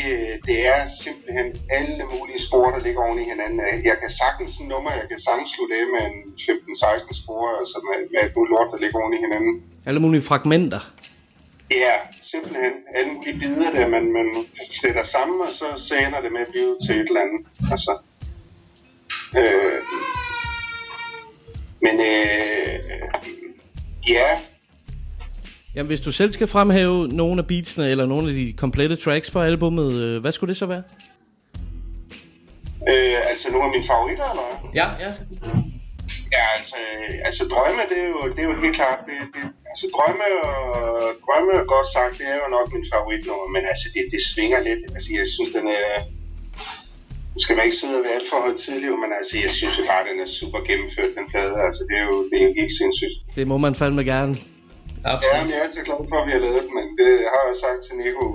[0.47, 3.59] det er simpelthen alle mulige spor, der ligger oven i hinanden.
[3.89, 7.78] Jeg kan sagtens en nummer, jeg kan sagtens slutte af med en 15-16 spor, altså
[7.88, 9.53] med, med alt muligt lort, der ligger oven i hinanden.
[9.86, 10.82] Alle mulige fragmenter.
[11.72, 14.28] Ja, simpelthen alle mulige bidder der, man, man
[14.82, 17.41] fletter sammen, og så, så ender det med at blive til et eller andet.
[17.72, 17.91] Altså,
[19.38, 19.80] øh,
[21.86, 22.76] men øh,
[24.09, 24.39] ja,
[25.76, 29.32] Jamen, hvis du selv skal fremhæve nogle af beatsene, eller nogle af de komplette tracks
[29.32, 30.84] på albummet, øh, hvad skulle det så være?
[32.90, 34.58] øh, altså nogle af mine favoritter, eller hvad?
[34.80, 35.12] Ja, ja.
[36.38, 36.78] Ja, altså,
[37.28, 40.56] altså drømme, det er jo, det er jo helt klart, det, det, altså drømme og,
[41.26, 44.60] drømme og godt sagt, det er jo nok min favoritnummer, men altså det, det svinger
[44.70, 45.90] lidt, altså jeg synes, den er,
[47.34, 49.84] nu skal man ikke sidde og være alt for højtidlig, men altså jeg synes jo
[49.92, 52.76] bare, den er super gennemført, den plade, altså det er jo, det er jo helt
[52.82, 53.16] sindssygt.
[53.38, 54.34] Det må man fandme gerne.
[55.06, 55.41] Ja, Absolut.
[55.41, 57.56] men jeg er så glad for, at vi har lavet den, men det har jeg
[57.66, 58.26] sagt til Nico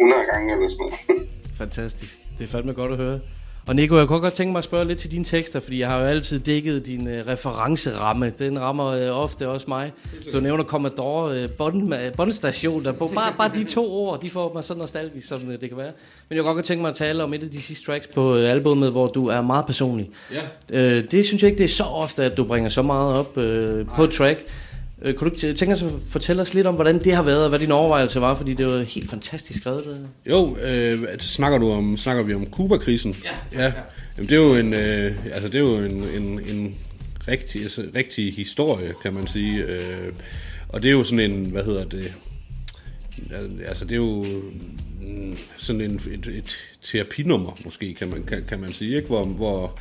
[0.00, 1.28] 100 gange eller sådan noget.
[1.62, 2.18] Fantastisk.
[2.38, 3.18] Det er fandme godt at høre.
[3.66, 5.88] Og Nico, jeg kunne godt tænke mig at spørge lidt til dine tekster, fordi jeg
[5.88, 8.32] har jo altid dækket din øh, referenceramme.
[8.38, 9.92] Den rammer øh, ofte også mig.
[10.32, 12.84] Du nævner Commodore øh, Bond, øh, Bondstation.
[12.84, 15.78] Der, bare, bare de to ord, de får mig så nostalgisk, som øh, det kan
[15.78, 15.92] være.
[16.28, 18.36] Men jeg kunne godt tænke mig at tale om et af de sidste tracks på
[18.36, 20.10] øh, albumet, hvor du er meget personlig.
[20.32, 20.96] Ja.
[20.96, 23.38] Øh, det synes jeg ikke, det er så ofte, at du bringer så meget op
[23.38, 24.44] øh, på track.
[25.04, 27.42] Øh, kunne du ikke tænke os at fortælle os lidt om, hvordan det har været,
[27.42, 28.34] og hvad din overvejelse var?
[28.34, 29.84] Fordi det var helt fantastisk skrevet.
[29.84, 30.08] Det.
[30.30, 33.16] Jo, øh, snakker, du om, snakker vi om Kuba-krisen?
[33.24, 33.64] Ja.
[33.64, 33.72] ja.
[34.16, 36.74] Jamen, det er jo en, øh, altså, det er jo en, en, en
[37.28, 39.62] rigtig, altså, rigtig historie, kan man sige.
[39.62, 40.12] Øh,
[40.68, 42.14] og det er jo sådan en, hvad hedder det,
[43.66, 44.26] altså det er jo
[45.00, 49.08] mm, sådan en, et, et terapinummer, måske, kan man, kan, kan man sige, ikke?
[49.08, 49.78] Hvor, hvor,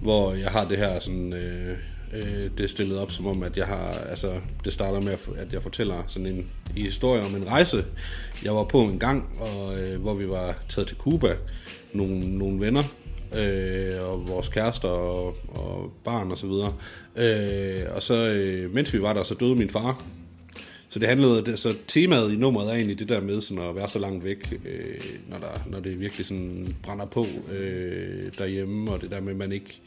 [0.00, 1.32] hvor jeg har det her sådan...
[1.32, 1.76] Øh,
[2.12, 5.52] øh, det er stillet op som om, at jeg har, altså, det starter med, at
[5.52, 6.46] jeg fortæller sådan en,
[6.76, 7.84] en historie om en rejse,
[8.44, 11.36] jeg var på en gang, og, øh, hvor vi var taget til Cuba,
[11.92, 12.82] nogle, nogle venner,
[13.36, 16.74] øh, og vores kærester og, og barn og så videre.
[17.16, 20.02] Øh, og så, øh, mens vi var der, så døde min far.
[20.90, 23.88] Så det handlede, så temaet i nummeret er egentlig det der med sådan at være
[23.88, 29.00] så langt væk, øh, når, der, når det virkelig sådan brænder på øh, derhjemme, og
[29.00, 29.80] det der med, at man ikke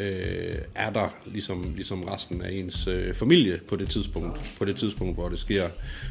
[0.00, 4.76] øh, er der ligesom, ligesom resten af ens øh, familie på det tidspunkt, på det
[4.76, 5.68] tidspunkt, hvor det sker.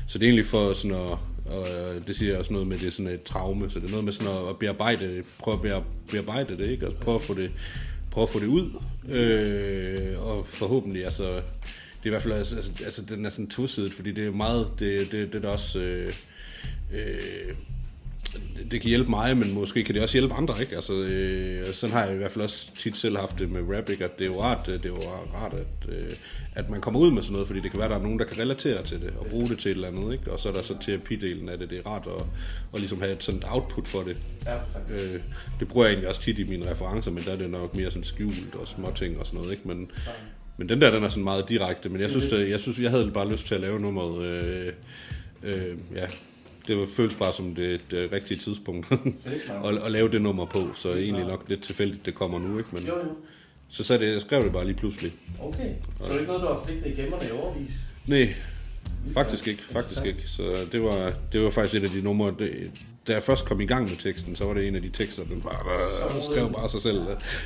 [0.07, 1.17] Så det er egentlig for sådan at,
[1.49, 1.67] Og
[2.07, 4.13] det siger også noget med, det er sådan et traume, så det er noget med
[4.13, 6.85] sådan at bearbejde, prøve at bear- bearbejde det, ikke?
[6.85, 7.51] Altså, og prøve at få det,
[8.11, 8.69] prøve at få det ud.
[9.09, 13.93] Øh, og forhåbentlig, altså, det er i hvert fald, altså, altså, den er sådan tosidet,
[13.93, 16.13] fordi det er meget, det, det, det er da også, øh,
[16.93, 17.55] øh,
[18.71, 20.75] det- kan hjælpe mig, men måske kan det også hjælpe andre, ikke?
[20.75, 23.89] Altså, øh, sådan har jeg i hvert fald også tit selv haft det med rap,
[23.89, 24.03] ikke?
[24.05, 24.99] At det er jo rart, det er jo
[25.35, 26.11] rart at, øh,
[26.55, 28.25] at man kommer ud med sådan noget, fordi det kan være, der er nogen, der
[28.25, 30.31] kan relatere til det, og bruge det til et eller andet, ikke?
[30.31, 32.23] Og så er der så terapidelen af det, det er rart at,
[32.73, 34.17] at ligesom have et sådan output for det.
[35.15, 35.19] Øh,
[35.59, 37.91] det bruger jeg egentlig også tit i mine referencer, men der er det nok mere
[37.91, 39.67] sådan skjult og småting og sådan noget, ikke?
[39.67, 39.91] Men,
[40.57, 42.91] men den der, den er sådan meget direkte, men jeg synes, det, jeg, synes, jeg
[42.91, 44.73] havde bare lyst til at lave nummeret, øh,
[45.43, 46.05] øh, ja,
[46.69, 48.91] det var, føles bare som det, det rigtige tidspunkt
[49.65, 52.69] at, at lave det nummer på, så egentlig nok lidt tilfældigt, det kommer nu, ikke?
[52.71, 53.03] Men, Jo, jo.
[53.69, 55.11] så sagde det, jeg skrev det bare lige pludselig.
[55.39, 55.69] Okay.
[55.97, 57.71] Så er det ikke noget, du har flikket i gemmerne i overvis?
[58.07, 58.33] Nej,
[59.13, 60.21] faktisk ikke, faktisk ikke.
[60.25, 62.71] Så det var, det var faktisk et af de numre, det,
[63.07, 65.23] da jeg først kom i gang med teksten, så var det en af de tekster,
[65.23, 67.01] den bare øh, skrev bare sig selv.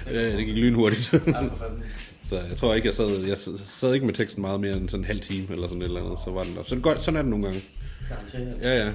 [0.07, 1.03] Ja, det gik lynhurtigt.
[2.29, 5.01] så jeg tror ikke, jeg sad, jeg sad ikke med teksten meget mere end sådan
[5.01, 6.63] en halv time, eller sådan et eller andet, så var den der.
[6.63, 7.61] Så det godt, sådan er det nogle gange.
[8.61, 8.91] Ja, ja.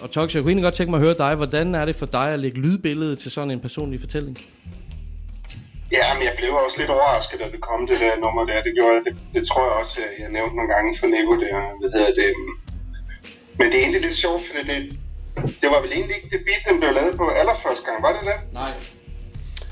[0.00, 1.34] Og Tox, jeg kunne egentlig godt tænke mig at høre dig.
[1.34, 4.38] Hvordan er det for dig at lægge lydbilledet til sådan en personlig fortælling?
[5.92, 8.62] Ja, men jeg blev også lidt overrasket, da det kom, det der nummer der.
[8.62, 9.02] Det gjorde jeg.
[9.06, 11.56] Det, det tror jeg også, jeg nævnte nogle gange for Nico der.
[11.80, 12.30] Hvad hedder det?
[13.58, 14.80] Men det er egentlig lidt sjovt, fordi det,
[15.62, 17.98] det var vel egentlig ikke det beat, den blev lavet på allerførste gang.
[18.06, 18.38] Var det det?
[18.62, 18.72] Nej.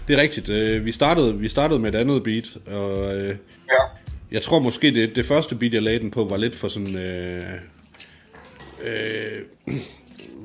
[0.08, 0.48] Det er rigtigt.
[0.48, 3.28] Øh, Vi startede, vi startede med et andet beat, og øh,
[3.74, 3.82] ja.
[4.30, 6.96] jeg tror måske, det, det første beat, jeg lagde den på, var lidt for sådan...
[6.96, 7.44] Øh,
[8.84, 9.42] øh,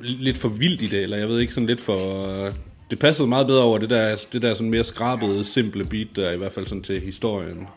[0.04, 2.28] lidt for vildt i det, eller jeg ved ikke, sådan lidt for...
[2.46, 2.54] Øh,
[2.90, 6.32] det passede meget bedre over det der, det der sådan mere skrabede, simple beat, der
[6.32, 7.68] i hvert fald sådan til historien.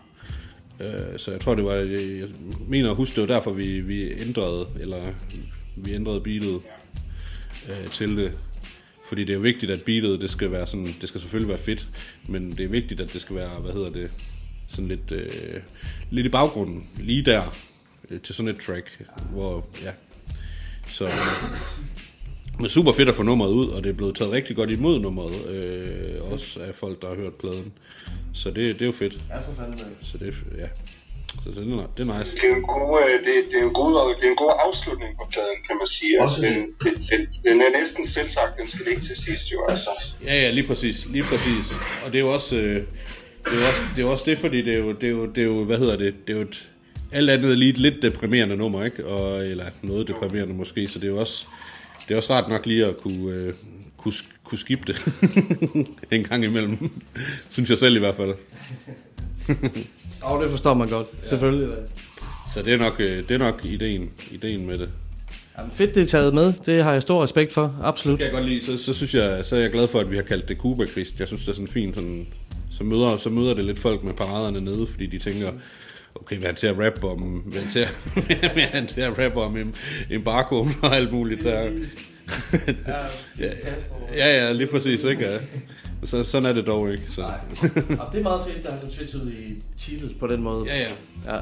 [0.80, 1.72] Øh, så jeg tror, det var...
[1.72, 2.28] Jeg, jeg
[2.68, 5.02] mener at huske, det var derfor, vi, vi ændrede, eller
[5.76, 6.60] vi ændrede beatet
[7.68, 8.32] øh, til det.
[9.08, 11.58] Fordi det er jo vigtigt, at beatet, det skal være sådan, det skal selvfølgelig være
[11.58, 11.88] fedt,
[12.28, 14.10] men det er vigtigt, at det skal være, hvad hedder det,
[14.68, 15.60] sådan lidt, øh,
[16.10, 17.56] lidt i baggrunden, lige der,
[18.10, 19.90] øh, til sådan et track, hvor, ja,
[20.86, 21.08] så,
[22.60, 25.00] men super fedt at få nummeret ud, og det er blevet taget rigtig godt imod
[25.00, 27.72] nummeret, øh, også af folk, der har hørt pladen.
[28.34, 29.18] Så det, det er jo fedt.
[29.30, 29.78] Ja, for fanden.
[30.02, 30.68] Så det, er- ja.
[31.44, 32.32] Så det er, det er nice.
[32.36, 35.10] Det er en god, øh, det, det er en god, det er en god afslutning
[35.20, 36.14] på pladen, kan man sige.
[36.22, 39.90] Altså, den, det, det, den er næsten selvsagt, den skal ligge til sidst jo, altså.
[40.24, 41.66] Ja, ja, lige præcis, lige præcis.
[42.04, 42.74] Og det er jo også, øh,
[43.44, 45.10] det er jo også, det er jo også det, fordi det er jo, det er
[45.10, 46.68] jo, det er jo hvad hedder det, det er jo et,
[47.12, 49.06] alt andet er lige et lidt deprimerende nummer, ikke?
[49.06, 51.46] Og, eller noget deprimerende måske, så det er jo også,
[52.08, 53.54] det er også rart nok lige at kunne, øh,
[53.96, 55.00] kunne, kunne skifte det
[56.18, 56.90] en gang imellem.
[57.48, 58.34] Synes jeg selv i hvert fald.
[60.22, 61.28] Og det forstår man godt, ja.
[61.28, 61.68] selvfølgelig.
[62.54, 64.88] Så det er nok, øh, det er nok ideen, ideen med det.
[65.58, 66.52] Jamen, fedt, det er taget med.
[66.66, 68.18] Det har jeg stor respekt for, absolut.
[68.18, 68.64] Det kan jeg godt lide.
[68.64, 70.84] Så, så, synes jeg, så er jeg glad for, at vi har kaldt det cuba
[70.84, 71.14] -krist.
[71.18, 71.94] Jeg synes, det er sådan fint.
[71.94, 72.26] Sådan,
[72.70, 75.52] så, møder, så møder det lidt folk med paraderne nede, fordi de tænker,
[76.20, 77.94] okay, hvad han til at rappe om, hvad han til at,
[78.52, 79.76] hvad han til at rappe om em-
[80.10, 81.60] embargo og alt muligt der.
[83.38, 83.50] ja,
[84.16, 85.24] ja, ja, lige præcis, ikke?
[85.24, 85.38] Ja.
[86.04, 87.04] Så, sådan er det dog ikke.
[87.08, 87.22] Så.
[87.22, 90.66] Og det er meget fedt, der har sådan i titel på den måde.
[90.66, 91.34] Ja, ja.
[91.34, 91.40] Ja,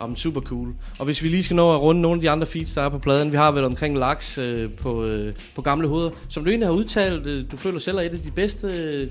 [0.00, 0.74] Jamen, super cool.
[0.98, 2.88] Og hvis vi lige skal nå at runde nogle af de andre feeds, der er
[2.88, 3.32] på pladen.
[3.32, 6.10] Vi har været omkring Laks øh, på, øh, på Gamle Hoveder.
[6.28, 9.08] Som du egentlig har udtalt, øh, du føler selv er et af de bedste øh,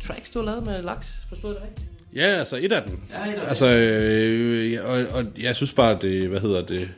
[0.00, 1.26] tracks, du har lavet med Laks.
[1.28, 1.99] Forstår jeg det rigtigt?
[2.16, 3.00] Ja, altså et af dem.
[3.10, 3.48] Ja, et af.
[3.48, 6.90] Altså, øh, og, og jeg synes bare, det, hvad hedder det,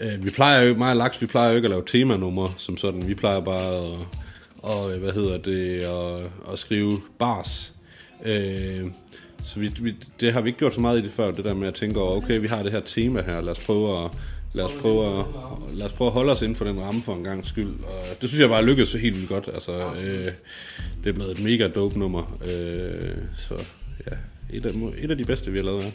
[0.00, 2.76] øh, vi plejer jo, mig og Laks, vi plejer jo ikke at lave temanummer som
[2.76, 3.08] sådan.
[3.08, 4.08] Vi plejer bare at,
[4.58, 7.72] og, hvad hedder det, at, at skrive bars.
[8.24, 8.86] Øh,
[9.42, 11.54] så vi, vi, det har vi ikke gjort så meget i det før, det der
[11.54, 14.10] med at tænke over, okay, vi har det her tema her, lad os prøve at,
[14.52, 15.24] lad os prøve at,
[15.74, 17.68] lad os prøve at holde os inden for den ramme for en gang skyld.
[17.82, 19.48] Og det synes jeg bare lykkedes helt vildt godt.
[19.54, 20.24] Altså, øh,
[21.04, 22.38] det er blevet et mega dope nummer.
[22.44, 23.54] Øh, så
[24.10, 24.16] ja,
[24.52, 25.90] et af, et af de bedste, vi har lavet her.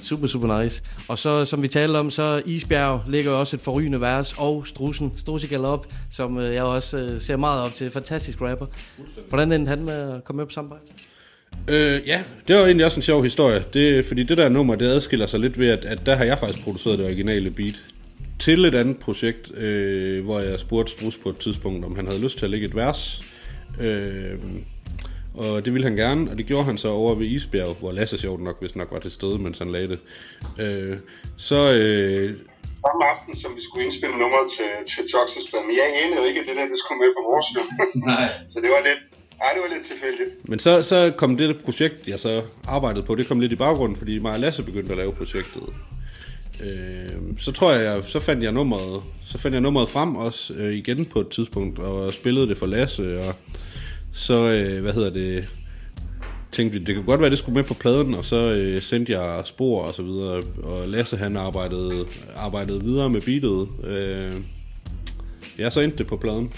[0.00, 0.82] Super, super nice.
[1.08, 5.12] Og så, som vi talte om, så Isbjerg ligger også et forrygende vers, og Strussen,
[5.16, 7.90] Strusse Galop, som øh, jeg også øh, ser meget op til.
[7.90, 8.66] Fantastisk rapper.
[9.28, 10.84] Hvordan endte han med at komme med på samarbejde?
[11.68, 13.64] Øh, ja, det var egentlig også en sjov historie.
[13.72, 16.38] Det, fordi det der nummer, det adskiller sig lidt ved, at, at der har jeg
[16.38, 17.84] faktisk produceret det originale beat
[18.38, 22.20] til et andet projekt, øh, hvor jeg spurgte Strus på et tidspunkt, om han havde
[22.20, 23.22] lyst til at lægge et vers.
[23.80, 24.34] Øh,
[25.34, 28.18] og det ville han gerne, og det gjorde han så over ved Isbjerg, hvor Lasse
[28.18, 29.98] sjovt nok, hvis nok var til stede, mens han lagde det.
[30.58, 30.96] Øh,
[31.36, 32.36] så, øh,
[32.84, 35.64] Samme aften, som vi skulle indspille nummeret til, til Toxins plade.
[35.66, 37.70] Men jeg anede jo ikke, at det der, det skulle med på vores film.
[38.10, 38.28] Nej.
[38.52, 39.00] så det var lidt,
[39.44, 40.48] ej, det var lidt tilfældigt.
[40.50, 42.42] Men så, så kom det projekt, jeg så
[42.76, 45.62] arbejdede på, det kom lidt i baggrunden, fordi mig og Lasse begyndte at lave projektet.
[46.64, 50.54] Øh, så tror jeg, jeg, så fandt jeg nummeret, så fandt jeg nummeret frem også
[50.54, 53.34] øh, igen på et tidspunkt, og spillede det for Lasse, og
[54.12, 55.48] så, øh, hvad hedder det,
[56.52, 59.12] tænkte vi, det kunne godt være, det skulle med på pladen, og så øh, sendte
[59.12, 62.06] jeg spor og så videre, og Lasse han arbejdede,
[62.36, 63.68] arbejdede videre med beatet.
[63.84, 64.32] Øh,
[65.58, 66.52] ja, så endte det på pladen.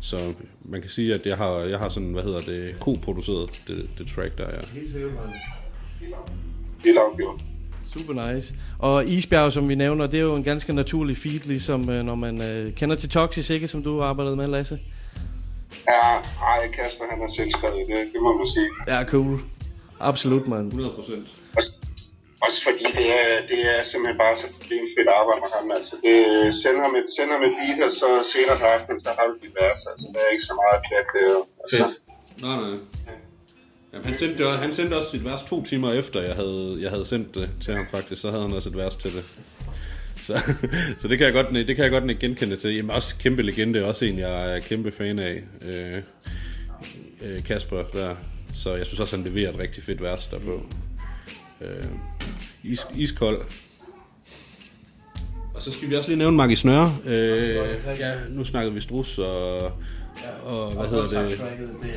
[0.00, 0.34] Så
[0.64, 4.06] man kan sige, at jeg har, jeg har sådan, hvad hedder det, ko-produceret det, det
[4.14, 4.60] track, der er.
[4.74, 5.12] Helt sikkert.
[6.84, 7.40] Helt afgjort.
[7.96, 8.54] Super nice.
[8.78, 12.14] Og Isbjerg, som vi nævner, det er jo en ganske naturlig feed, ligesom øh, når
[12.14, 13.68] man øh, kender til Toxic, ikke?
[13.68, 14.78] Som du har arbejdet med, Lasse.
[15.92, 16.04] Ja,
[16.52, 18.70] ej, Kasper han har selv skrevet det, det må man sige.
[18.92, 19.34] Ja, cool.
[20.10, 20.66] Absolut, mand.
[20.66, 21.26] 100 procent.
[21.58, 21.72] Også,
[22.46, 25.66] også fordi det er, det er simpelthen bare så problemfrit arbejde med ham.
[25.78, 26.16] Altså, det
[26.62, 29.34] sender ham et, sender ham et beat, og så senere på aftenen, så har du
[29.44, 29.80] dit vers.
[29.90, 31.02] Altså, der er ikke så meget der.
[31.62, 31.84] Altså,
[32.46, 32.78] Nej, nej.
[33.92, 37.06] Jamen, han, sendte, han sendte også sit vers to timer efter, jeg havde, jeg havde
[37.06, 38.20] sendt det til ham faktisk.
[38.22, 39.24] Så havde han også et vers til det.
[40.24, 40.54] Så,
[41.00, 42.74] så det kan jeg godt, det kan jeg godt genkende til.
[42.74, 45.42] Jamen også kæmpe legende, også en jeg er kæmpe fan af.
[45.62, 46.02] Øh,
[47.22, 48.14] øh, Kasper der.
[48.54, 50.62] Så jeg synes også, han leverer et rigtig fedt vers derpå.
[51.60, 51.86] Øh,
[52.62, 53.40] is, iskold.
[55.54, 56.96] Og så skal vi også lige nævne Maggie Snøre.
[57.04, 57.54] Øh,
[57.98, 59.62] ja, nu snakker vi Strus og,
[60.44, 61.40] og hvad hedder det,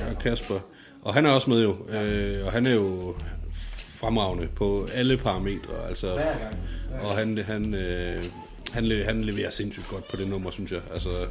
[0.09, 0.59] og Kasper.
[1.01, 3.15] Og han er også med jo, øh, og han er jo
[3.99, 6.19] fremragende på alle parametre, altså,
[7.01, 8.23] og han, han, øh,
[8.73, 10.81] han, le- han leverer sindssygt godt på det nummer, synes jeg.
[10.93, 11.27] Altså,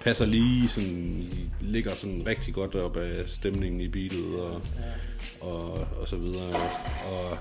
[0.00, 1.28] passer lige sådan,
[1.60, 4.62] ligger sådan rigtig godt op af stemningen i beatet og,
[5.40, 6.54] og, og så videre.
[7.12, 7.38] Og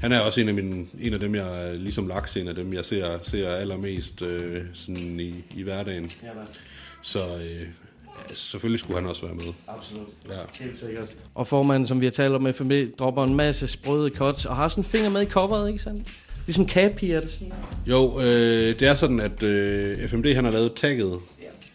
[0.00, 2.72] han er også en af, mine, en af dem, jeg ligesom laks, en af dem,
[2.72, 6.10] jeg ser, ser allermest øh, sådan i, i hverdagen.
[7.02, 7.66] Så øh, ja,
[8.34, 9.44] selvfølgelig skulle han også være med.
[9.68, 10.08] Absolut.
[10.28, 10.64] Ja.
[10.64, 11.16] Helt sikkert.
[11.34, 14.68] Og formanden, som vi har talt om, FMB, dropper en masse sprøde cuts, og har
[14.68, 16.08] sådan en finger med i coveret, ikke sandt?
[16.46, 17.52] Ligesom Cappy er det sådan.
[17.86, 21.20] Jo, øh, det er sådan, at øh, FMD han har lavet tagget,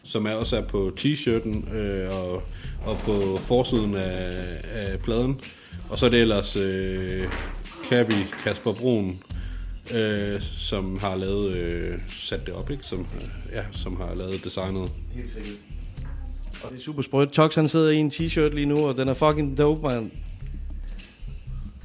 [0.03, 2.43] som er også er på t-shirten øh, og,
[2.85, 4.31] og på forsiden af,
[4.73, 5.41] af pladen.
[5.89, 7.27] Og så er det ellers øh,
[7.89, 9.19] Kabi Kasper Brun,
[9.95, 12.83] øh, som har lavet øh, sat det op, ikke?
[12.83, 14.89] Som, øh, ja, som har lavet designet.
[15.13, 15.55] Helt sikkert.
[16.63, 17.31] Og det er super sprødt.
[17.31, 20.11] Tox han sidder i en t-shirt lige nu, og den er fucking dope, man.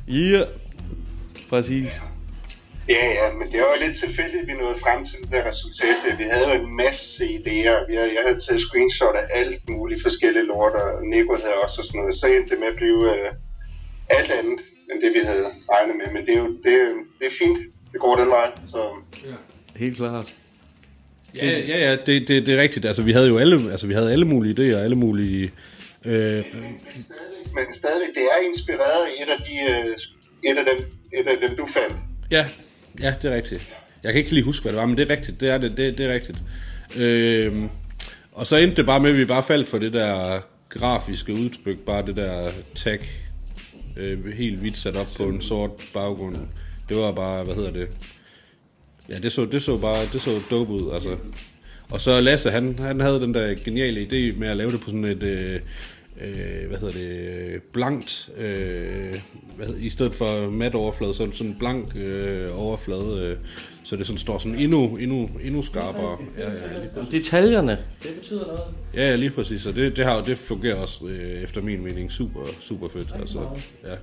[0.08, 0.46] Yeah.
[1.50, 1.92] Præcis.
[2.88, 5.42] Ja, ja, men det var jo lidt tilfældigt, at vi nåede frem til det der
[5.50, 5.96] resultat.
[6.22, 7.78] Vi havde jo en masse idéer.
[7.88, 11.76] Vi havde, jeg havde taget screenshot af alt muligt forskellige lort, og Nico havde også
[11.80, 12.14] og sådan noget.
[12.20, 13.28] Så endte det med at blive øh,
[14.18, 14.58] alt andet,
[14.90, 16.08] end det vi havde regnet med.
[16.14, 17.58] Men det er jo det, er- det er fint.
[17.92, 18.48] Det går den vej.
[18.72, 18.80] Så
[19.76, 20.28] Helt klart.
[21.36, 22.84] Ja, ja, ja det, det, det er rigtigt.
[22.86, 25.52] Altså, vi havde jo alle, altså, vi havde alle mulige idéer, alle mulige...
[26.04, 26.44] Øh, men
[26.96, 31.26] stadigvæk, men stadigvæk, det er inspireret af et af, de, øh, et af, dem, et
[31.26, 31.96] af dem, du fandt.
[32.30, 32.46] Ja,
[33.02, 33.68] ja, det er rigtigt.
[34.02, 35.40] Jeg kan ikke lige huske, hvad det var, men det er rigtigt.
[35.40, 36.38] Det er, det, det, det er rigtigt.
[36.96, 37.68] Øhm,
[38.32, 41.78] og så endte det bare med, at vi bare faldt for det der grafiske udtryk,
[41.78, 43.00] bare det der tag,
[43.96, 46.36] øh, helt hvidt sat op på en sort baggrund.
[46.88, 47.88] Det var bare, hvad hedder det?
[49.08, 51.16] Ja, det så, det så bare, det så dope ud, altså.
[51.90, 54.86] Og så Lasse, han, han havde den der geniale idé med at lave det på
[54.90, 55.60] sådan et, øh,
[56.20, 59.14] øh, hvad hedder det, blankt, øh,
[59.56, 63.36] hvad hedder, i stedet for mat overflade, så sådan en blank øh, overflade, øh,
[63.84, 66.18] så det sådan står sådan endnu, endnu, endnu skarpere.
[66.38, 68.60] Ja, ja, detaljerne, det betyder noget.
[68.94, 71.84] ja, ja, lige præcis, og det, det, har, jo- det fungerer også øh, efter min
[71.84, 73.38] mening super, super fedt, altså,
[73.84, 73.94] ja.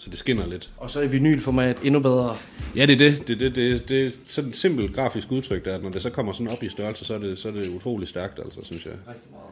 [0.00, 0.68] Så det skinner lidt.
[0.76, 2.36] Og så i vinylformat endnu bedre.
[2.76, 3.28] Ja, det er det.
[3.28, 6.10] Det, det, det, det er sådan et simpelt grafisk udtryk, der, at når det så
[6.10, 8.84] kommer sådan op i størrelse, så er det, så er det utrolig stærkt, altså, synes
[8.84, 8.92] jeg.
[8.92, 9.50] Rigtig meget.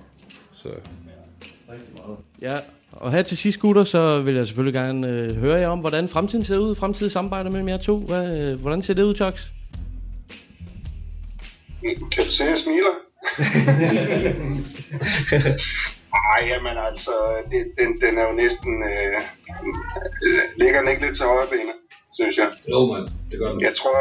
[0.55, 0.69] Så.
[1.73, 2.19] Rigtig meget.
[2.43, 2.57] Ja,
[2.93, 6.09] og her til sidst, gutter, så vil jeg selvfølgelig gerne øh, høre jer om, hvordan
[6.09, 7.99] fremtiden ser ud, fremtidig samarbejde mellem jer to.
[7.99, 9.43] Hvad, øh, hvordan ser det ud, Tox?
[11.83, 12.95] Kan du se, jeg smiler?
[16.15, 17.11] Ej, jamen altså,
[17.51, 18.83] det, den, den er jo næsten...
[18.83, 19.21] Øh,
[20.57, 21.79] ligger den ikke lidt til højre benet,
[22.15, 22.49] synes jeg.
[22.71, 23.09] Jo, mand.
[23.31, 23.61] Det gør den.
[23.61, 23.97] Jeg tror,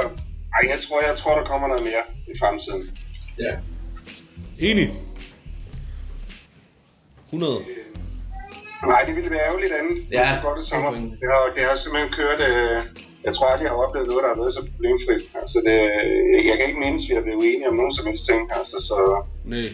[0.55, 2.97] ej, jeg tror, jeg tror, der kommer noget mere i fremtiden.
[3.39, 3.53] Ja.
[4.59, 4.93] Enig.
[7.25, 7.59] 100.
[8.85, 9.97] Nej, det ville være ærgerligt andet.
[10.11, 10.25] Ja.
[10.25, 10.91] Så går det sommer.
[11.21, 12.39] Det har, det har simpelthen kørt...
[12.51, 12.77] Øh,
[13.25, 15.23] jeg tror aldrig, jeg har oplevet noget, der har været så problemfrit.
[15.41, 15.77] Altså, det,
[16.49, 18.41] jeg kan ikke mindes, at vi har blevet enige om nogen som helst ting.
[18.59, 18.97] Altså, så,
[19.53, 19.69] Nej,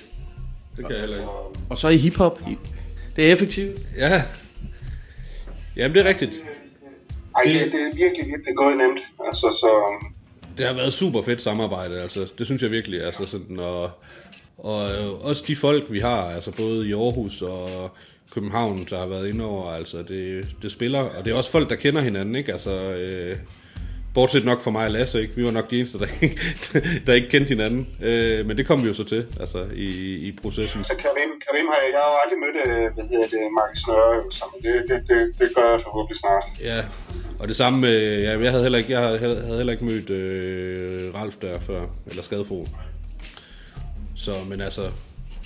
[0.78, 1.30] det kan jeg heller ikke.
[1.70, 2.40] Og så i hiphop.
[3.16, 3.82] Det er effektivt.
[3.98, 4.24] Ja.
[5.76, 6.32] Jamen, det er rigtigt.
[7.36, 9.00] ej, det, det er virkelig, virkelig gået nemt.
[9.28, 9.94] Altså, så...
[10.58, 12.28] Det har været super fedt samarbejde, altså.
[12.38, 13.92] Det synes jeg virkelig, altså sådan, og,
[14.58, 17.92] og øh, også de folk, vi har, altså både i Aarhus og
[18.34, 21.70] København, der har været inde over, altså det, det spiller, og det er også folk,
[21.70, 22.52] der kender hinanden, ikke?
[22.52, 23.38] Altså, øh,
[24.14, 25.36] Bortset nok for mig og Lasse, ikke?
[25.36, 26.40] Vi var nok de eneste, der ikke,
[27.06, 27.88] der ikke kendte hinanden.
[28.02, 29.88] Øh, men det kom vi jo så til, altså i,
[30.28, 30.84] i processen.
[30.84, 33.88] Så Karim, Karim har jeg, jeg har jo aldrig mødt, øh, hvad hedder det, Markus
[33.88, 36.44] Nørre, så det, det, det, det gør jeg forhåbentlig snart.
[36.62, 36.84] Ja,
[37.40, 40.10] og det samme med, ja, jeg havde heller ikke, jeg havde, havde heller ikke mødt
[40.10, 42.68] øh, Ralf der før, eller Skadefro.
[44.16, 44.90] Så, men altså,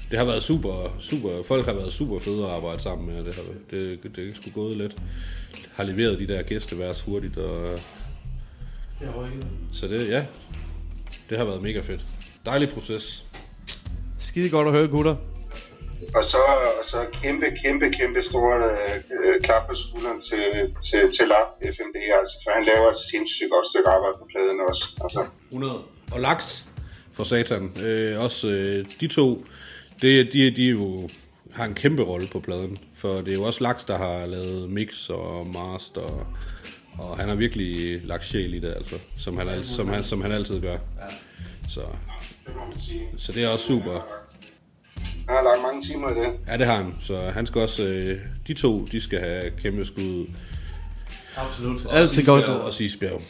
[0.09, 3.36] det har været super, super, folk har været super fede at arbejde sammen med, det
[3.36, 4.95] har det, det, det er sgu gået lidt.
[5.74, 7.80] Har leveret de der gæsteværts hurtigt, og
[9.00, 9.48] Det har rykket.
[9.74, 10.26] så det, ja,
[11.30, 12.02] det har været mega fedt.
[12.45, 13.24] Dejlig proces.
[14.20, 15.16] Skide godt at høre, gutter.
[16.16, 16.38] Og så,
[16.80, 18.95] og så kæmpe, kæmpe, kæmpe stort øh,
[19.26, 23.50] øh, klap på skulderen til, til, til Lap FMD, altså, for han laver et sindssygt
[23.52, 24.84] godt stykke arbejde på pladen også.
[25.04, 25.20] Altså,
[25.52, 25.82] 100.
[26.12, 26.66] Og Laks
[27.14, 27.72] for satan.
[27.84, 29.45] Øh, også øh, de to,
[30.02, 31.10] det, de, de er jo,
[31.54, 32.78] har en kæmpe rolle på pladen.
[32.95, 36.28] For det er jo også Laks, der har lavet mix og master.
[36.98, 38.95] Og, han har virkelig lagt sjæl i det, altså.
[39.18, 40.78] Som han, som han, som han altid gør.
[41.70, 41.82] Så,
[42.45, 43.02] det må man sige.
[43.18, 43.91] så det er også super.
[45.28, 46.28] Han har lagt mange timer i det.
[46.48, 46.95] Ja, det har han.
[47.02, 47.84] Så han skal også...
[47.84, 50.26] Øh, de to, de skal have kæmpe skud.
[51.38, 51.86] Absolut.
[51.86, 52.45] Og Altid godt.
[52.45, 53.22] Og Sisbjerg.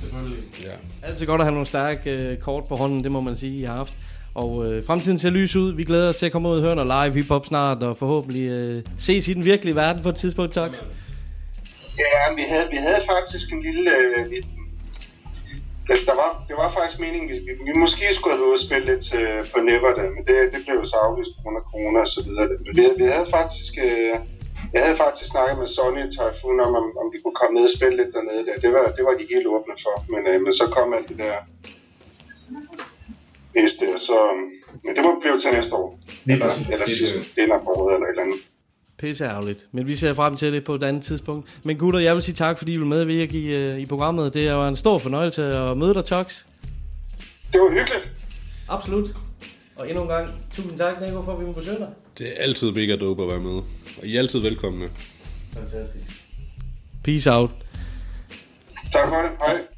[0.00, 0.38] Selvfølgelig.
[0.62, 1.08] Ja.
[1.08, 3.64] Altid godt at have nogle stærke øh, kort på hånden, det må man sige, I
[3.64, 3.94] har haft.
[4.34, 5.72] Og øh, fremtiden ser lys ud.
[5.72, 8.48] Vi glæder os til at komme ud og høre noget live hiphop snart, og forhåbentlig
[8.48, 10.78] øh, ses i den virkelige verden på et tidspunkt, Tox.
[12.04, 13.90] Ja, vi havde, vi havde faktisk en lille...
[13.98, 14.36] Øh, vi,
[15.88, 18.86] det, der var, det var faktisk meningen, vi, vi, vi måske skulle have og spille
[18.92, 21.64] lidt øh, på Never, da, men det, det blev jo så aflyst på grund af
[21.70, 22.46] corona og så videre.
[22.64, 23.72] Men vi, havde- vi havde faktisk...
[23.86, 24.14] Øh,
[24.74, 27.64] jeg havde faktisk snakket med Sonny og Typhoon om, om, om vi kunne komme ned
[27.70, 28.42] og spille lidt dernede.
[28.46, 28.54] Der.
[28.64, 31.18] Det, var, det var de helt åbne for, men, øh, men så kom alt det
[31.24, 31.36] der
[33.80, 34.16] der, så...
[34.84, 35.98] Men det må blive til næste år.
[36.26, 38.40] Eller, eller Det er sidste af foråret eller et eller andet.
[38.98, 39.66] Pisse ærgerligt.
[39.72, 41.48] Men vi ser frem til det på et andet tidspunkt.
[41.64, 44.34] Men gutter, jeg vil sige tak, fordi I vil medvirke i, øh, i programmet.
[44.34, 46.42] Det er jo en stor fornøjelse at møde dig, Tox.
[47.52, 48.12] Det var hyggeligt.
[48.68, 49.06] Absolut.
[49.76, 51.88] Og endnu en gang, tusind tak, Nico, for at vi må besøge dig.
[52.18, 53.56] Det er altid mega dope at være med.
[53.98, 54.88] Og I er altid velkomne.
[55.54, 56.22] Fantastisk.
[57.04, 57.50] Peace out.
[58.92, 59.30] Tak for det.
[59.46, 59.77] Hej.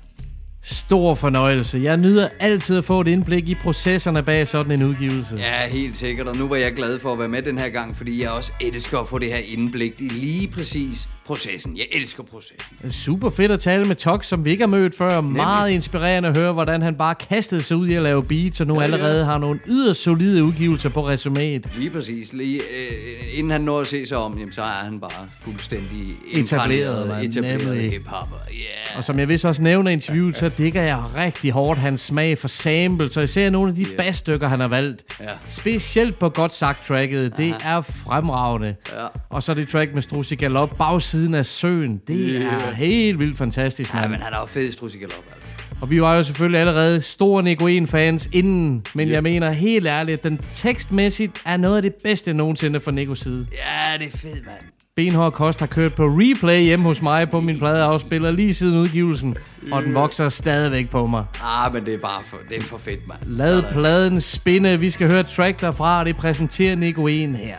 [0.73, 1.79] Stor fornøjelse.
[1.83, 5.37] Jeg nyder altid at få et indblik i processerne bag sådan en udgivelse.
[5.39, 6.27] Ja, helt sikkert.
[6.27, 8.53] Og nu var jeg glad for at være med den her gang, fordi jeg også
[8.61, 11.76] elsker at få det her indblik i lige præcis processen.
[11.76, 12.91] Jeg elsker processen.
[12.91, 15.20] Super fedt at tale med Tox, som vi ikke har mødt før.
[15.20, 18.66] Meget inspirerende at høre, hvordan han bare kastede sig ud i at lave beats, og
[18.66, 21.78] nu ja, allerede har nogle yderst solide udgivelser på resuméet.
[21.78, 22.33] Lige præcis.
[22.33, 26.14] Lige, øh, inden han når at se sig om, jamen, så er han bare fuldstændig
[26.33, 27.91] Etableret, etableret Nemlig.
[27.91, 28.37] hiphopper.
[28.53, 28.99] Yeah.
[28.99, 32.39] Og som jeg vist også nævner i interviewet, så dækker jeg rigtig hårdt hans smag
[32.39, 33.97] for samples, og især nogle af de yeah.
[33.97, 35.03] bassstykker, han har valgt.
[35.20, 35.26] Ja.
[35.49, 38.74] Specielt på Godt Sagt tracket, det er fremragende.
[38.93, 39.07] Ja.
[39.31, 42.68] Og så det track med Strusi Galop, bagsiden af søen, det Yeah.
[42.68, 44.11] er helt vildt fantastisk, Ja, mand.
[44.11, 45.49] men han er jo fed strusigalop, altså.
[45.81, 49.12] Og vi var jo selvfølgelig allerede store Nicoen-fans inden, men yeah.
[49.14, 53.18] jeg mener helt ærligt, at den tekstmæssigt er noget af det bedste nogensinde fra Nikos
[53.21, 53.47] side.
[53.53, 54.57] Ja, det er fedt, mand.
[54.97, 59.37] Benhård Kost har kørt på replay hjemme hos mig på min pladeafspiller lige siden udgivelsen,
[59.73, 61.25] og den vokser stadigvæk på mig.
[61.45, 63.18] Ah, men det er bare for, det er for fedt, mand.
[63.27, 63.73] Lad Sådan.
[63.73, 67.57] pladen spinde, vi skal høre track derfra, og det præsenterer Nicoen her.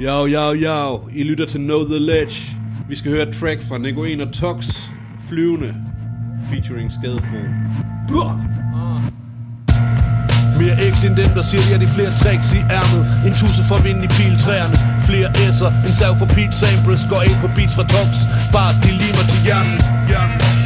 [0.00, 1.08] Yo, yo, yo.
[1.14, 2.42] I lytter til Know The Ledge.
[2.88, 4.58] Vi skal høre et track fra Negoen og Tox.
[5.28, 5.70] Flyvende.
[6.50, 7.40] Featuring Skadefro.
[8.82, 9.00] Ah.
[10.60, 13.02] Mere ægte end dem, der siger, de har flere tricks i ærmet.
[13.26, 14.76] En tusse for vind i piltræerne.
[15.08, 17.02] Flere S'er, en sav for Pete Sampras.
[17.12, 18.10] Går ind på beats fra Tox.
[18.54, 19.78] Bars, de limer til hjernen.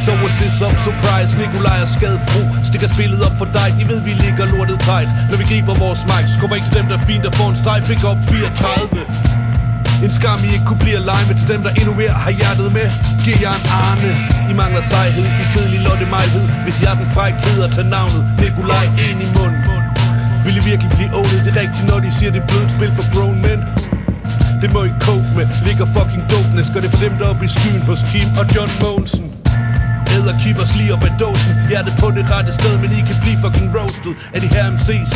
[0.05, 2.41] So what's this up, surprise Nikolaj og Skadefro.
[2.69, 5.09] Stikker spillet op for dig De ved, vi ligger lortet tight.
[5.29, 7.57] Når vi griber vores mic Skubber ikke til dem, der er fint, der får en
[7.61, 9.32] streg Pick up 34
[10.05, 12.31] en skam, I ikke kunne blive at lege med til dem, der endnu mere har
[12.39, 12.87] hjertet med.
[13.23, 14.11] Giv jer en arne.
[14.51, 16.45] I mangler sejhed, I kedelig lotte mejhed.
[16.65, 19.55] Hvis jeg er den fræk hedder tage navnet Nikolaj ind i mund.
[20.45, 22.91] Vil I virkelig blive ålet Det er rigtigt, når de siger, det er blødt spil
[22.97, 23.59] for grown men.
[24.61, 25.47] Det må I cope med.
[25.67, 26.67] Ligger fucking dopeness.
[26.73, 29.25] Gør det for dem, der op oppe i skyen hos Kim og John Monsen.
[30.15, 33.37] Æder keepers lige op ad dåsen Hjertet på det rette sted, men I kan blive
[33.43, 35.13] fucking roasted Af de her MC's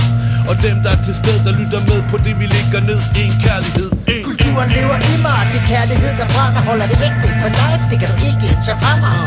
[0.50, 3.34] Og dem der er til stede, der lytter med på det vi ligger ned En
[3.46, 7.84] kærlighed, en Kulturen lever i mig, det er kærlighed, der brænder Holder ægte for life,
[7.92, 9.18] det kan du ikke tage fra mig.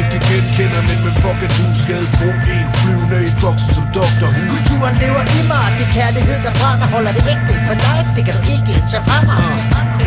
[0.00, 1.64] Ægte genkender, men men fuck at du?
[1.72, 3.84] Er skadefro En flyvende i boksen som.
[3.94, 8.22] Who Kulturen lever i mig, det er kærlighed, der brænder Holder ægte for life, det
[8.26, 9.42] kan du ikke tage fra mig.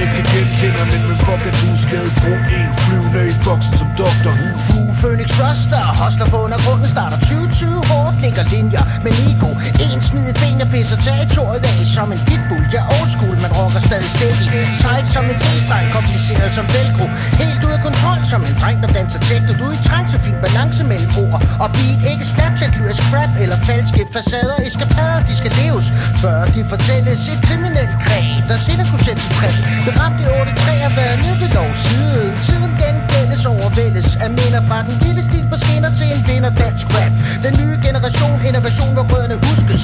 [0.04, 1.70] Ikke genkender, men men fuck at du?
[1.86, 3.90] Skadet fra en flyvende i boksen som.
[3.98, 9.50] Who Fugl, Phoenix Froster, hostler på undergrunden Starter 2020 hårdt, ligger linjer med ego
[9.94, 13.36] En smid et ben og pisser territoriet af Som en pitbull, jeg er old school,
[13.46, 14.48] man rocker stadig steady.
[14.84, 17.06] Tight som en g-streng, kompliceret som velcro.
[17.42, 20.82] Helt ud af kontrol som en dreng, der danser techno Du i trance, fin balance
[20.92, 21.40] mellem ord.
[21.64, 24.58] Og beat Ikke Snapchat, lyrisk crap eller falske facader.
[24.68, 25.86] Eskapader, de skal leves,
[26.24, 27.20] før de fortælles.
[27.34, 29.56] Et kriminelt kræg, der senere kunne sætte sit præg.
[29.88, 33.15] Beramt i 8-3 og været nede ved lovsiden Tiden gengældes
[33.48, 37.14] overvældes af minder fra den lille stil på skinner til en vinder dansk rap.
[37.46, 39.82] Den nye generation, innovation, hvor rødderne huskes.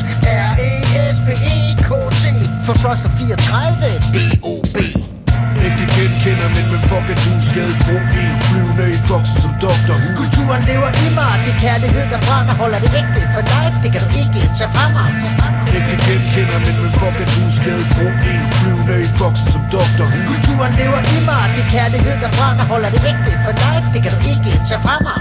[0.47, 2.26] R-E-S-P-E-K-T
[2.66, 5.21] For Frost 34, D-O-B
[5.68, 7.78] ikke genkender, men men fuck at du er skadet
[8.24, 9.95] en flyvende i boksen som Dr.
[10.01, 10.09] Who.
[10.22, 12.53] Kulturen lever i mig, det er kærlighed, der brænder.
[12.62, 15.09] Holder det ægte for life, det kan du ikke tage fra mig.
[15.78, 17.88] Ikke genkender, men men fuck at du er skadet
[18.34, 20.05] en flyvende i boksen som Dr.
[20.12, 20.20] Who.
[20.32, 22.66] Kulturen lever i mig, det er kærlighed, der brænder.
[22.74, 25.20] Holder det ægte for life, det kan du ikke tage fra mig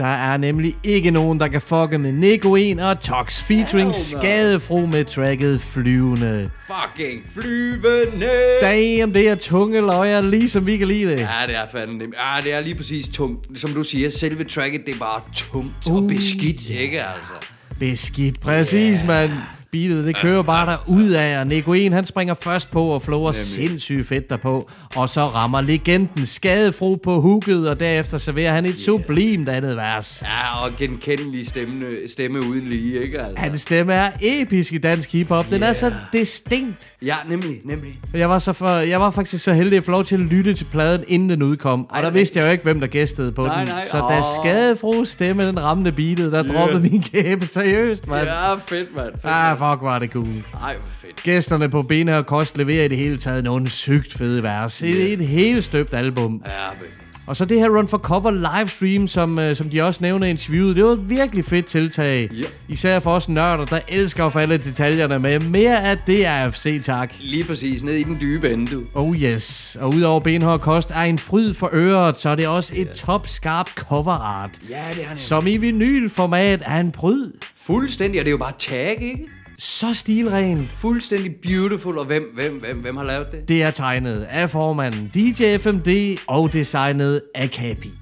[0.00, 5.04] Der er nemlig ikke nogen, der kan fucke med Nicoen og Tox featuring Skadefro med
[5.04, 6.50] tracket Flyvende.
[6.66, 8.30] Fucking flyvende.
[8.60, 11.18] Damn, det er tunge løjer, ligesom vi kan lide det.
[11.18, 12.14] Ja, det er fandme nemt.
[12.14, 13.58] Ja, det er lige præcis tungt.
[13.58, 17.32] Som du siger, selve tracket, det er bare tungt og beskidt, ikke altså?
[17.78, 19.06] Beskidt, præcis, yeah.
[19.06, 19.30] mand.
[19.72, 23.32] Beatet, det kører bare der ud af, og Nicoen, han springer først på og flower
[23.32, 28.78] sindssygt fedt derpå, og så rammer legenden skadefro på hooket, og derefter serverer han et
[28.78, 30.22] sublimt andet vers.
[30.26, 33.34] Ja, og genkendelig stemme, stemme uden lige, ikke altså?
[33.40, 35.46] Hans stemme er episk i dansk hiphop.
[35.50, 36.94] Den er så distinkt.
[37.06, 38.00] Ja, nemlig, nemlig.
[38.14, 40.54] Jeg var, så for, jeg var faktisk så heldig at få lov til at lytte
[40.54, 41.86] til pladen, inden den udkom.
[41.90, 43.68] Og Ej, der vidste jeg jo ikke, hvem der gæstede på Nej, den.
[43.68, 44.24] nej, Så da åh.
[44.42, 46.52] skadefro stemme, den ramte beatet, der Ja.
[46.52, 48.26] droppede min kæbe seriøst, mand.
[48.26, 49.12] Ja, fedt, mand.
[49.12, 49.59] Fedt, Ah, mand.
[49.60, 50.44] Fuck, var det cool.
[50.62, 51.22] Ej, hvor fedt.
[51.22, 54.82] Gæsterne på Bene og Kost leverer i det hele taget nogle sygt fede vers.
[54.82, 56.42] Et, et helt støbt album.
[56.46, 56.90] Ja, baby.
[57.30, 60.30] Og så det her Run for Cover livestream, som, øh, som de også nævner i
[60.30, 62.28] interviewet, det var et virkelig fedt tiltag.
[62.32, 62.44] Ja.
[62.68, 65.38] Især for os nørder, der elsker at få alle detaljerne med.
[65.38, 67.12] Mere af det er FC, tak.
[67.20, 68.82] Lige præcis, ned i den dybe ende, du.
[68.94, 69.76] Oh yes.
[69.80, 73.72] Og udover benhård kost er en fryd for øret, så er det også et topskarpt
[73.76, 74.50] cover art.
[74.70, 75.18] Ja, det er nemlig.
[75.18, 77.30] Som i vinylformat er en pryd.
[77.66, 79.28] Fuldstændig, og det er jo bare tag, ikke?
[79.62, 80.72] Så stilrent.
[80.72, 83.48] Fuldstændig beautiful, og hvem, hvem, hvem, hvem har lavet det?
[83.48, 87.92] Det er tegnet af formanden DJ FMD og designet af Kapi.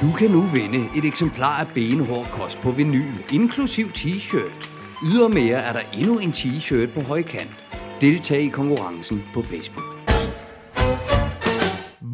[0.00, 4.68] Du kan nu vinde et eksemplar af benhård kost på vinyl, inklusiv t-shirt.
[5.04, 7.64] Ydermere er der endnu en t-shirt på højkant.
[8.00, 9.84] Deltag i konkurrencen på Facebook.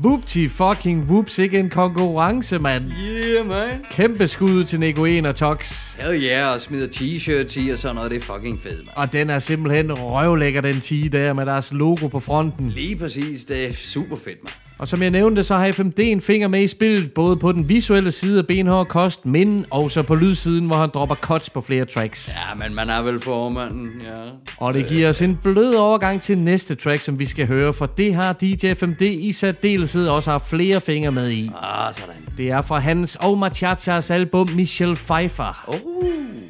[0.05, 2.85] Whoopty fucking whoops, ikke en konkurrence, mand.
[3.07, 3.85] Yeah, man.
[3.91, 5.73] Kæmpe skud til Nicoen og Tox.
[6.01, 8.11] Hell yeah, og smider t-shirts i og sådan noget.
[8.11, 8.95] Det er fucking fedt, man.
[8.97, 12.69] Og den er simpelthen røvlækker, den 10 der med deres logo på fronten.
[12.71, 14.53] Lige præcis, det er super fedt, man.
[14.79, 17.69] Og som jeg nævnte, så har FMD en finger med i spillet, både på den
[17.69, 21.85] visuelle side af Benhård Kost, men også på lydsiden, hvor han dropper cuts på flere
[21.85, 22.29] tracks.
[22.29, 24.31] Ja, men man er vel formanden, ja.
[24.57, 27.87] Og det giver os en blød overgang til næste track, som vi skal høre, for
[27.87, 31.51] det har DJ FMD i særdeleshed også haft flere fingre med i.
[31.63, 32.15] Ah, sådan.
[32.37, 35.65] Det er fra hans og Machachas album Michelle Pfeiffer.
[35.67, 35.75] Oh.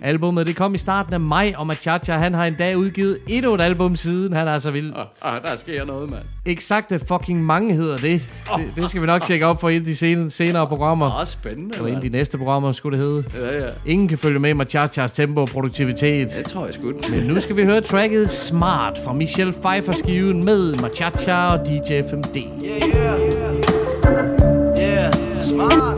[0.03, 3.61] Albummet det kom i starten af maj, og Machacha han har endda udgivet endnu et
[3.61, 4.33] album siden.
[4.33, 4.93] Han er så vild.
[5.23, 6.23] Ah, der sker noget, mand.
[6.47, 8.18] Exakte fucking mange hedder det.
[8.57, 11.07] Det, det skal vi nok tjekke op for i de sen, senere programmer.
[11.21, 13.25] Åh, spændende, Eller en af de næste programmer, skulle det hedde.
[13.35, 13.71] Ja, ja.
[13.87, 16.29] Ingen kan følge med i Machachas tempo og produktivitet.
[16.39, 16.93] Det tror jeg sgu.
[17.11, 22.03] Men nu skal vi høre tracket Smart fra Michelle Pfeiffer skiven med Machacha og DJ
[22.11, 22.37] FMD.
[24.79, 25.98] Yeah, smart.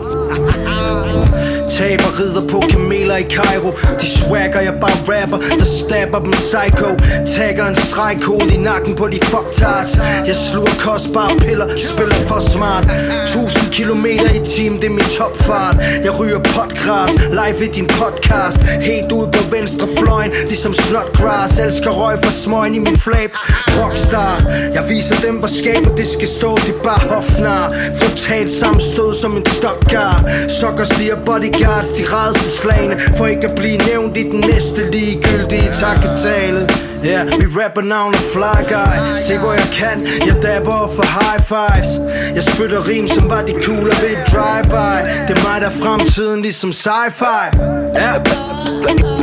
[1.81, 3.71] Taber rider på kameler i Cairo
[4.01, 6.91] De swagger, jeg bare rapper Der stabber dem psycho.
[7.37, 9.93] Tagger en stregkode i nakken på de fucktards
[10.29, 12.85] Jeg sluger kostbare piller Spiller for smart.
[13.25, 15.77] 1000 kilometer i time, det er min topfart.
[16.05, 18.59] Jeg ryger potgræs Live i din podcast.
[18.91, 23.31] Helt ude på venstre fløjen Ligesom snotgræs Elsker røg for smøgen i min flab.
[23.79, 24.37] Rockstar
[24.77, 26.51] Jeg viser dem, hvor skabet det skal stå.
[26.57, 27.65] Det er bare hofnar.
[27.99, 30.15] Frontalt sammenstød som en stokgar
[30.61, 31.17] Sokker stiger
[31.71, 36.69] bodyguards De redselslagene For ikke at blive nævnt i den næste ligegyldige takketale.
[37.05, 39.17] Ja, vi rapper navnet Fly Guy.
[39.17, 41.91] Se hvor jeg kan, jeg dabber for high fives.
[42.35, 44.97] Jeg spytter rim som var de kugler ved drive-by.
[45.29, 47.57] Det er mig der er fremtiden ligesom sci-fi.
[47.95, 48.15] Ja.
[48.89, 49.20] Yeah.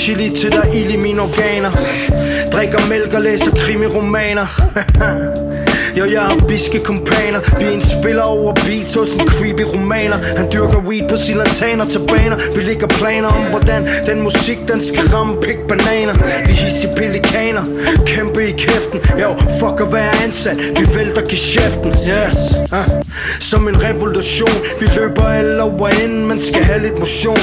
[0.00, 1.70] Chili til der ild i mine organer.
[2.52, 4.46] Drikker mælk og læser krimiromaner
[5.98, 7.40] Jo, jeg har biske kompaner.
[7.58, 10.16] Vi er en spiller over beats hos en creepy romaner.
[10.36, 12.36] Han dyrker weed på sine lantaner til baner.
[12.54, 16.14] Vi ligger planer om, hvordan den musik, den skal ramme pik bananer.
[16.46, 17.64] Vi hisse pelikaner,
[18.06, 19.00] kæmpe i kæften.
[19.20, 21.90] Jo, fuck at være ansat, vi vælter geschæften.
[21.90, 22.38] Yes,
[22.72, 23.02] uh.
[23.40, 24.56] som en revolution.
[24.80, 27.38] Vi løber alle over inden, man skal have lidt motion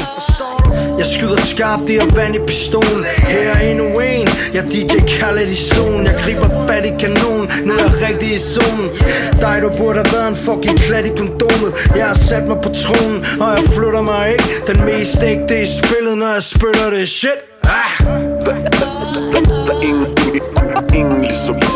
[0.98, 3.04] jeg skyder skarpt, i er vand i pistolen.
[3.18, 4.28] Her er endnu en.
[4.54, 8.38] Jeg DJ Khaled i zonen Jeg griber fat i kanonen Nu er jeg rigtig i
[8.38, 8.90] zonen.
[9.42, 11.72] Dig du burde have været en fucking klat i kondomet.
[11.96, 14.50] Jeg har sat mig på tronen Og jeg flytter mig ikke.
[14.68, 17.10] Den mest ægte i spillet Når jeg spytter det.
[17.10, 17.40] Shit.
[17.64, 18.06] Ah.
[18.46, 18.54] Der
[19.74, 21.67] er ingen, ingen, ingen ligesom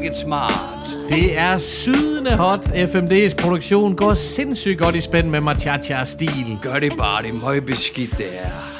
[0.00, 0.96] It Smart.
[1.08, 2.66] Det er sydende hot.
[2.66, 6.58] FMD's produktion går sindssygt godt i spænd med Machacha-stil.
[6.62, 8.72] Gør det bare, det er meget beskidt det her.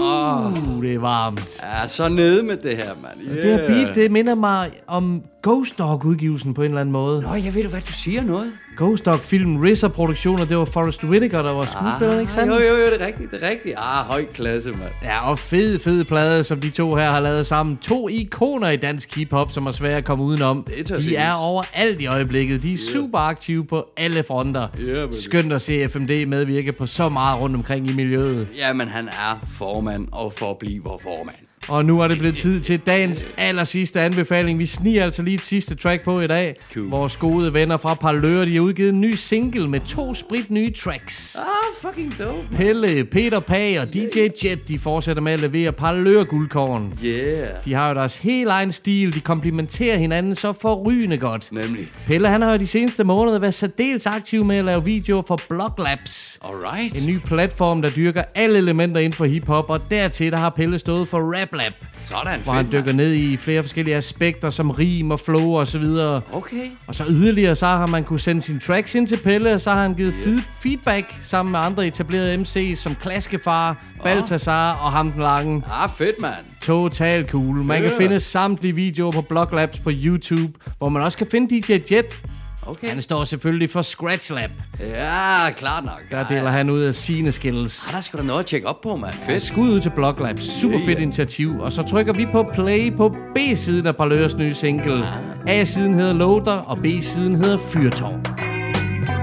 [0.00, 1.60] Uh, det er varmt.
[1.62, 3.20] Ja, så nede med det her, mand.
[3.20, 3.36] Yeah.
[3.36, 7.22] Det her beat, det minder mig om Ghost Dog-udgivelsen på en eller anden måde.
[7.22, 8.52] Nå, jeg ved du hvad, du siger noget.
[8.76, 12.52] Ghost Dog-filmen RZA produktion, og det var Forrest Whitaker, der var skuespiller, ikke sandt?
[12.52, 13.74] Jo, jo, jo, det er rigtigt, det er rigtigt.
[13.78, 14.92] Ah, høj klasse, mand.
[15.02, 17.76] Ja, og fed, fed plade, som de to her har lavet sammen.
[17.76, 20.66] To ikoner i dansk hiphop, som er svære at komme udenom.
[20.76, 22.62] Det tager De er overalt i øjeblikket.
[22.62, 24.68] De er super aktive på alle fronter.
[24.80, 25.08] Yeah.
[25.12, 28.48] Skønt at se FMD medvirke på så meget rundt omkring i miljøet.
[28.58, 31.47] Jamen, han er formand og forbliver formand.
[31.68, 34.58] Og nu er det blevet tid til dagens aller sidste anbefaling.
[34.58, 36.54] Vi sniger altså lige et sidste track på i dag.
[36.74, 36.90] Cool.
[36.90, 40.72] Vores gode venner fra Parlør, de har udgivet en ny single med to sprit nye
[40.72, 41.36] tracks.
[41.36, 41.44] Ah,
[41.88, 42.56] fucking dope.
[42.56, 46.98] Pelle, Peter Pag og DJ Jet, de fortsætter med at levere Parlør guldkorn.
[47.04, 47.48] Yeah.
[47.64, 51.52] De har jo deres helt egen stil, de komplementerer hinanden så forrygende godt.
[51.52, 51.88] Nemlig.
[52.06, 55.40] Pelle han har jo de seneste måneder været særdeles aktiv med at lave videoer for
[55.48, 56.38] Block Labs.
[56.44, 57.02] Alright.
[57.02, 60.78] En ny platform, der dyrker alle elementer inden for hiphop, og dertil der har Pelle
[60.78, 61.72] stået for Rap Lab.
[62.02, 65.66] Sådan, Hvor han fedt, dykker ned i flere forskellige aspekter, som rim og flow og
[65.66, 66.20] så videre.
[66.32, 66.66] Okay.
[66.86, 69.70] Og så yderligere, så har man kunne sende sine tracks ind til Pelle, og så
[69.70, 70.42] har han givet yeah.
[70.62, 75.62] feedback sammen med andre etablerede MC's som Klaskefar, Baltasar og ham den lange.
[75.72, 76.34] Ah, fedt, mand.
[76.62, 77.56] Totalt cool.
[77.56, 78.00] Man kan Yeah.
[78.00, 82.22] finde samtlige videoer på Block Labs på YouTube, hvor man også kan finde DJ Jet.
[82.68, 82.88] Okay.
[82.88, 84.50] Han står selvfølgelig for Scratch Lab.
[84.80, 86.00] Ja, klart nok.
[86.10, 87.88] Der deler han ud af sine skills.
[87.88, 89.14] Ah, der skal der noget at tjekke op på, mand.
[89.28, 89.42] Ja, Fedt.
[89.42, 90.42] skud ud til Block Labs.
[90.60, 91.60] Super Ja, fedt initiativ.
[91.60, 95.04] Og så trykker vi på play på B-siden af Parlørs nye single.
[95.46, 98.47] A-siden hedder Loader, og B-siden hedder Fyrtårn.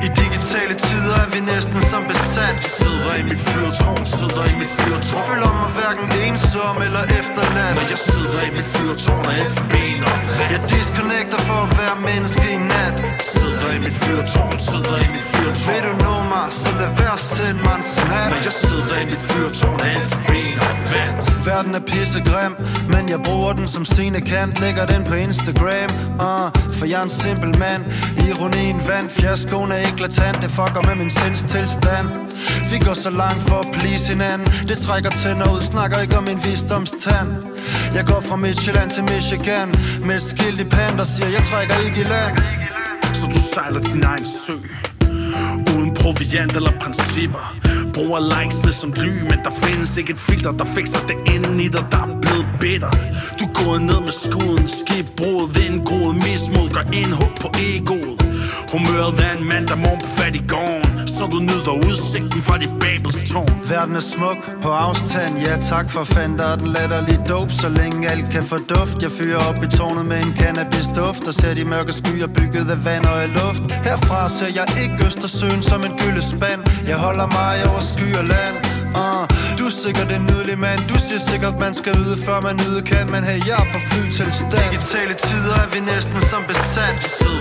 [0.03, 2.55] I digitale tider er vi næsten som besat.
[2.79, 5.23] Sidder i mit fyrtårn, sidder i mit fyrtårn.
[5.29, 7.75] Føler mig hverken ensom eller efterladt.
[7.77, 10.15] Når jeg sidder i mit fyrtårn, er jeg forben og
[10.53, 12.95] Jeg disconnecter for at være menneske i nat.
[13.33, 15.73] Sidder i mit fyrtårn, sidder i mit fyrtårn.
[15.73, 18.27] Vil du nå mig, så lad være at sende mig en snap.
[18.31, 21.15] Når jeg sidder i mit fyrtårn, er jeg forben og vand
[21.45, 22.53] Verden er pissegrim,
[22.93, 25.89] men jeg bruger den som scenekant Lægger den på Instagram,
[26.27, 27.81] uh, for jeg er en simpel mand.
[28.27, 32.07] Ironien vandt, fiaskoen er eklatant Det fucker med min sinds tilstand
[32.71, 34.47] Vi går så langt for at please hinanden.
[34.69, 37.29] Det trækker tænder ud, snakker ikke om min visdomstand.
[37.95, 39.67] Jeg går fra Midtjylland til Michigan.
[40.07, 42.37] Med et skilt i pand, der siger, jeg trækker ikke i land.
[43.13, 44.57] Så du sejler din egen sø.
[45.75, 47.55] Uden proviant eller principper.
[47.93, 51.67] Bruger likesene som ly Men der findes ikke et filter, der fikser det inden i
[51.67, 52.91] dig Der er blevet bitter.
[53.39, 58.24] Du går ned med skuden Skibbrud, vindgroet Mismod gør indhug på egoet.
[58.71, 62.57] Humøret er en mand, der morgen på fat i gården Så du nyder udsigten fra
[62.57, 63.61] dit Babels tårn.
[63.69, 65.33] Verden er smuk på afstand.
[65.45, 67.53] Ja tak for fanden, der er den latterlige dope.
[67.53, 68.97] Så længe alt kan få duft.
[69.01, 72.69] Jeg fyrer op i tårnet med en cannabis duft Og ser de mørke skyer bygget
[72.75, 73.63] af vand og af luft.
[73.87, 76.61] Herfra ser jeg ikke Østersøen som en gyldespand.
[76.87, 78.64] Jeg holder mig over sky og land
[79.01, 79.23] uh,
[79.57, 80.79] Du er sikkert en nydelig mand.
[80.91, 83.79] Du siger sikkert man skal yde før man yde kan Men hey jeg er på
[83.89, 86.95] flytilstand Digitale tider er vi næsten som besat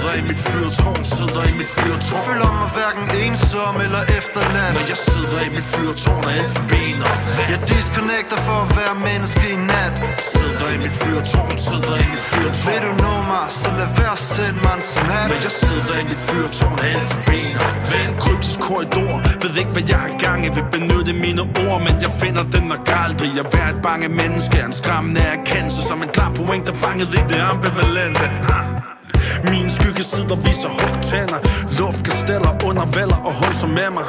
[0.05, 2.21] Sidder i mit fyrtårn, sidder i mit fyrtårn.
[2.29, 4.75] Føler mig hverken ensom eller efterladt.
[4.77, 7.49] Når jeg sidder i mit fyrtårn, er jeg forben og vand.
[7.53, 9.95] Jeg disconnecter for at være menneske i nat.
[10.33, 12.67] Sidder i mit fyrtårn, sidder i mit fyrtårn.
[12.69, 15.27] Vil du nå mig, så lad være at sende mig en snap.
[15.31, 18.13] Når jeg sidder i mit fyrtårn, er jeg forben og vand.
[18.23, 20.49] Kryptisk korridor Ved ikke, hvad jeg har gang i.
[20.57, 24.57] Vil benytte mine ord Men jeg finder den nok aldrig Jeg er et bange menneske
[24.67, 28.61] En skræmmende erkendelse Som en klar point, der fanget i det ambivalente ha.
[29.51, 31.41] Min skyggesider viser hugtænder
[31.79, 34.07] Luftkasteller under valder og hulser med mig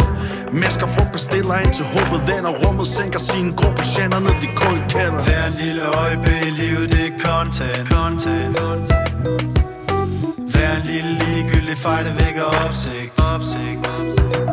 [0.62, 5.22] Masker frugt bestiller ind til håbet vender Rummet sænker sine grå patienter ned i kulkælder
[5.28, 7.88] Hver lille øjeblik i livet, det er content.
[7.96, 8.56] content.
[10.54, 13.20] Hver lille ligegyldig fejl, det vækker opsigt.
[13.20, 13.80] opsigt.
[13.88, 14.45] opsigt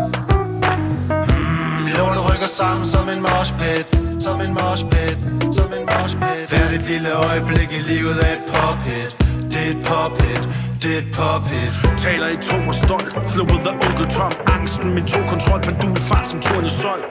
[2.43, 3.87] rykker sammen som en moshpit.
[4.23, 5.19] Som en moshpit.
[5.55, 6.49] Som en moshpit.
[6.49, 9.11] Hvert et lille øjeblik i livet er et pophit
[9.53, 10.49] Det er et pophit
[10.83, 11.75] Det er et pop-hit.
[11.99, 16.29] Taler i to og stolt Flippet af onkel Tom Angsten min to kontrol Pendul fart
[16.29, 17.03] som torne sol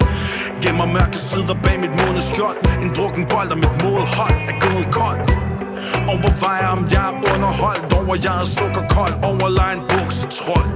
[0.62, 5.51] Gemmer mørke sider bag mit måneskjold En drukken bold og mit modhold er gået kold
[6.14, 10.70] Overvejer om jeg er underholdt Over jeg er sukkerkold Overlegen buksetrold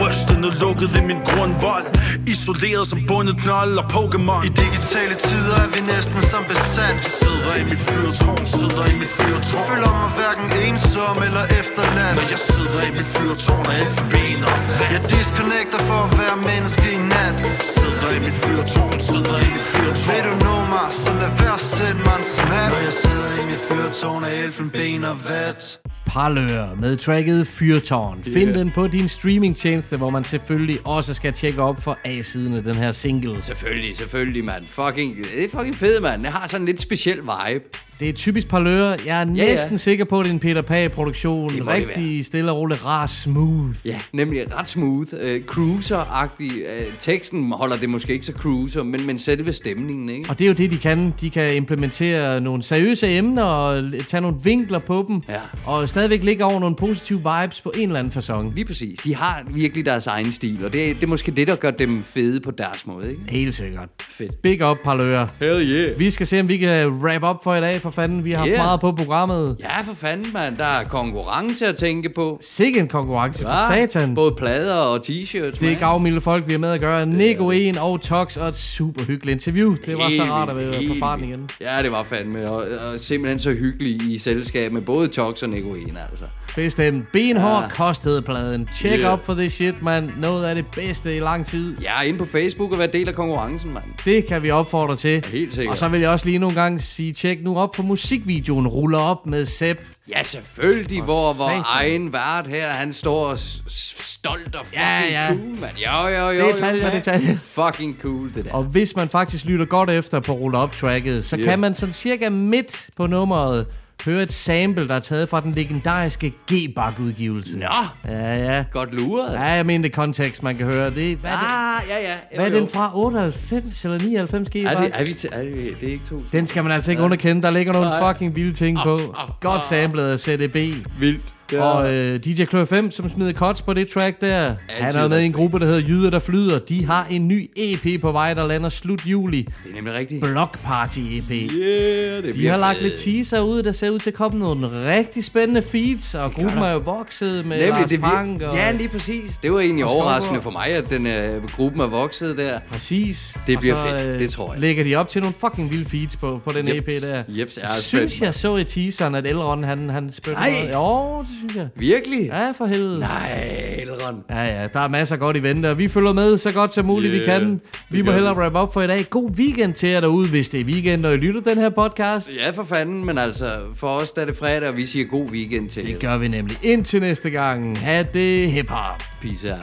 [0.00, 1.86] Rystende lukket i min grundvold.
[2.32, 4.42] Isoleret som bundet knold og Pokémon.
[4.48, 6.96] I digitale tider er vi næsten som besat.
[7.20, 9.64] Sidder i mit fyrtårn Sidder i mit fyrtårn.
[9.70, 12.14] Føler mig hverken ensom eller efterladt.
[12.18, 14.56] Når jeg sidder i mit fyrtårn Er elfenben og
[14.94, 17.34] Jeg disconnecter for at være menneske i nat.
[17.74, 20.08] Sidder i mit fyrtårn Sidder i mit fyrtårn.
[20.10, 21.58] Vil du nå mig, så lad være
[21.90, 25.78] at mig en smat Når jeg sidder i mit fyrtårn og elfenben og vat.
[26.06, 28.24] Parlør med tracket Fyrtårn.
[28.24, 28.58] Find Yeah.
[28.58, 32.74] den på din streamingtjeneste, hvor man selvfølgelig også skal tjekke op for A-siden af den
[32.74, 33.40] her single.
[33.42, 34.66] Selvfølgelig, selvfølgelig, mand.
[34.66, 36.22] Fucking, det er fucking fedt, mand.
[36.22, 37.64] Det har sådan en lidt speciel vibe.
[38.00, 38.88] Det er typisk Parlør.
[39.06, 39.50] Jeg er Ja, ja.
[39.50, 41.68] næsten sikker på, at det er en Peter Pag-produktion.
[41.68, 43.74] Rigtig stille og roligt, rar, smooth.
[43.84, 45.08] Ja, nemlig ret smooth.
[45.12, 46.50] Uh, cruiser-agtig.
[46.50, 50.30] Uh, teksten holder det måske ikke så cruiser, men, men selve stemningen, ikke?
[50.30, 51.14] Og det er jo det, de kan.
[51.20, 55.20] De kan implementere nogle seriøse emner og tage nogle vinkler på dem.
[55.28, 55.40] Ja.
[55.64, 58.54] Og stadigvæk ligge over nogle positive vibes på en eller anden façon.
[58.54, 58.98] Lige præcis.
[58.98, 61.70] De har virkelig deres egen stil, og det, er- det er måske det, der gør
[61.70, 63.22] dem fede på deres måde, ikke?
[63.28, 63.88] Helt sikkert.
[64.08, 64.42] Fedt.
[64.42, 65.26] Big up, Parlør.
[65.40, 65.98] Hell yeah.
[65.98, 68.24] Vi skal se, om vi kan wrap up for i dag, for fanden.
[68.24, 68.58] Vi har haft Yeah.
[68.64, 69.56] meget på programmet.
[69.60, 70.56] Ja, for fanden, mand.
[70.56, 72.38] Der er konkurrence at tænke på.
[72.42, 74.14] Sikke en konkurrence for satan.
[74.14, 77.06] Både plader og t-shirts, Det er gavmilde folk, vi har med at gøre.
[77.06, 79.74] Nico 1 og Tox og et super hyggeligt interview.
[79.86, 81.50] Det var så Helt rart at være på farten igen.
[81.60, 82.50] Ja, det var fandme.
[82.50, 82.56] Og,
[82.92, 85.80] og simpelthen så hyggeligt i selskab med både Tox og Nico 1,
[86.10, 86.24] altså.
[86.56, 87.12] Bestemt.
[87.12, 87.62] Benhård Ja.
[87.62, 87.68] ja.
[87.68, 88.68] kostede pladen.
[88.74, 89.12] Check Yeah.
[89.12, 90.12] up for this shit, man.
[90.18, 91.76] Noget af det bedste i lang tid.
[91.82, 93.84] Ja, ind på Facebook og være del af konkurrencen, mand.
[94.04, 95.24] Det kan vi opfordre til.
[95.32, 95.72] Helt sikkert.
[95.72, 98.98] Og så vil jeg også lige nogle gange sige, tjek nu op for musikvideoen Ruller
[98.98, 99.80] op med Sepp.
[100.08, 101.64] Ja, selvfølgelig, hvor, satan.
[101.66, 103.34] egen vært her, han står
[103.68, 105.26] stolt og fucking Ja, ja.
[105.28, 105.76] cool, mand.
[105.76, 106.46] Jo, jo, jo.
[106.46, 106.92] Detaljer, jo.
[106.98, 107.36] detaljer.
[107.42, 108.52] Fucking cool, det der.
[108.52, 111.48] Og hvis man faktisk lytter godt efter på Ruller op tracket, så Yeah.
[111.48, 113.66] kan man sådan cirka midt på nummeret
[114.06, 117.58] høre et sample, der er taget fra den legendariske G-Bak-udgivelse.
[117.58, 117.66] Nå,
[118.08, 118.64] Ja, ja.
[118.72, 119.32] godt luret.
[119.32, 120.90] Ja, jeg mener det kontekst, man kan høre.
[120.90, 122.12] Det, hvad, er det, Ah, ja, ja.
[122.12, 122.60] Jo, hvad er jo.
[122.60, 122.90] den fra?
[122.94, 126.22] 98 eller 99 g Er det, er vi til, er vi, det er ikke to.
[126.32, 127.42] Den skal man altså ikke underkende.
[127.42, 129.00] Der ligger nogle fucking vilde ting på.
[129.40, 130.54] Godt samlet af CDB.
[131.00, 131.34] Vildt.
[131.52, 131.62] Ja.
[131.62, 134.54] Og øh, DJ Klør 5, som smider cuts på det track der.
[134.68, 136.58] Han er med i en gruppe, der hedder Jyder, der flyder.
[136.58, 139.42] De har en ny EP på vej, der lander slut juli.
[139.42, 140.20] Det er nemlig rigtigt.
[140.20, 141.30] Block Party EP.
[141.30, 144.96] Yeah, det De har lagt lidt teaser ud, der ser ud til at komme nogle
[144.96, 148.42] rigtig spændende feeds, og gruppen er jo vokset med Lars det Frank.
[148.42, 149.38] Og Ja, lige præcis.
[149.38, 152.58] Det var egentlig overraskende for mig, at den uh, gruppen er vokset der.
[152.68, 153.36] Præcis.
[153.46, 154.60] Det Og bliver så, fedt, øh, det tror jeg.
[154.60, 157.22] Lægger de op til nogle fucking vilde feeds på, på den EP Jeps, der.
[157.28, 160.50] jeps, jeg synes jeg så i teaseren, at Elrond, han, han spiller Nej.
[160.50, 160.72] noget.
[160.72, 161.68] Jo, synes jeg.
[161.76, 162.26] Virkelig?
[162.26, 162.98] Ja, for helvede.
[162.98, 164.16] Nej, Elrond.
[164.30, 166.84] Ja, ja, der er masser godt i vente, og vi følger med så godt som
[166.84, 167.60] muligt, Yeah, vi kan.
[167.90, 169.10] Vi må hellere wrap up for i dag.
[169.10, 172.30] God weekend til jer derude, hvis det er weekend, og I lytter den her podcast.
[172.36, 175.30] Ja, for fanden, men altså, for os der er det fredag, og vi siger god
[175.30, 176.58] weekend til Det gør vi nemlig.
[176.62, 177.78] Indtil næste gang.
[177.78, 179.02] Ha' det hip-hop.
[179.22, 179.60] Peace out.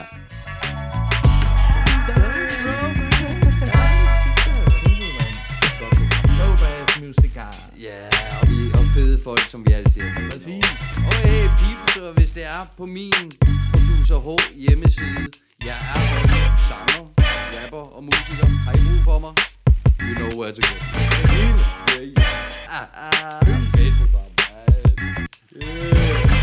[7.82, 8.54] Ja, og, vi,
[11.94, 13.32] producer, hvis det er på min
[13.72, 15.26] Producer H hjemmeside.
[15.64, 16.36] Jeg er også
[16.68, 18.46] sanger, rapper og musiker.
[18.46, 19.32] Har I brug for mig?
[20.00, 20.74] You know where to go.
[20.94, 22.78] Yeah, yeah.
[22.78, 23.46] Ah, ah.
[23.76, 24.30] Facebook-program.
[25.62, 26.33] Yeah.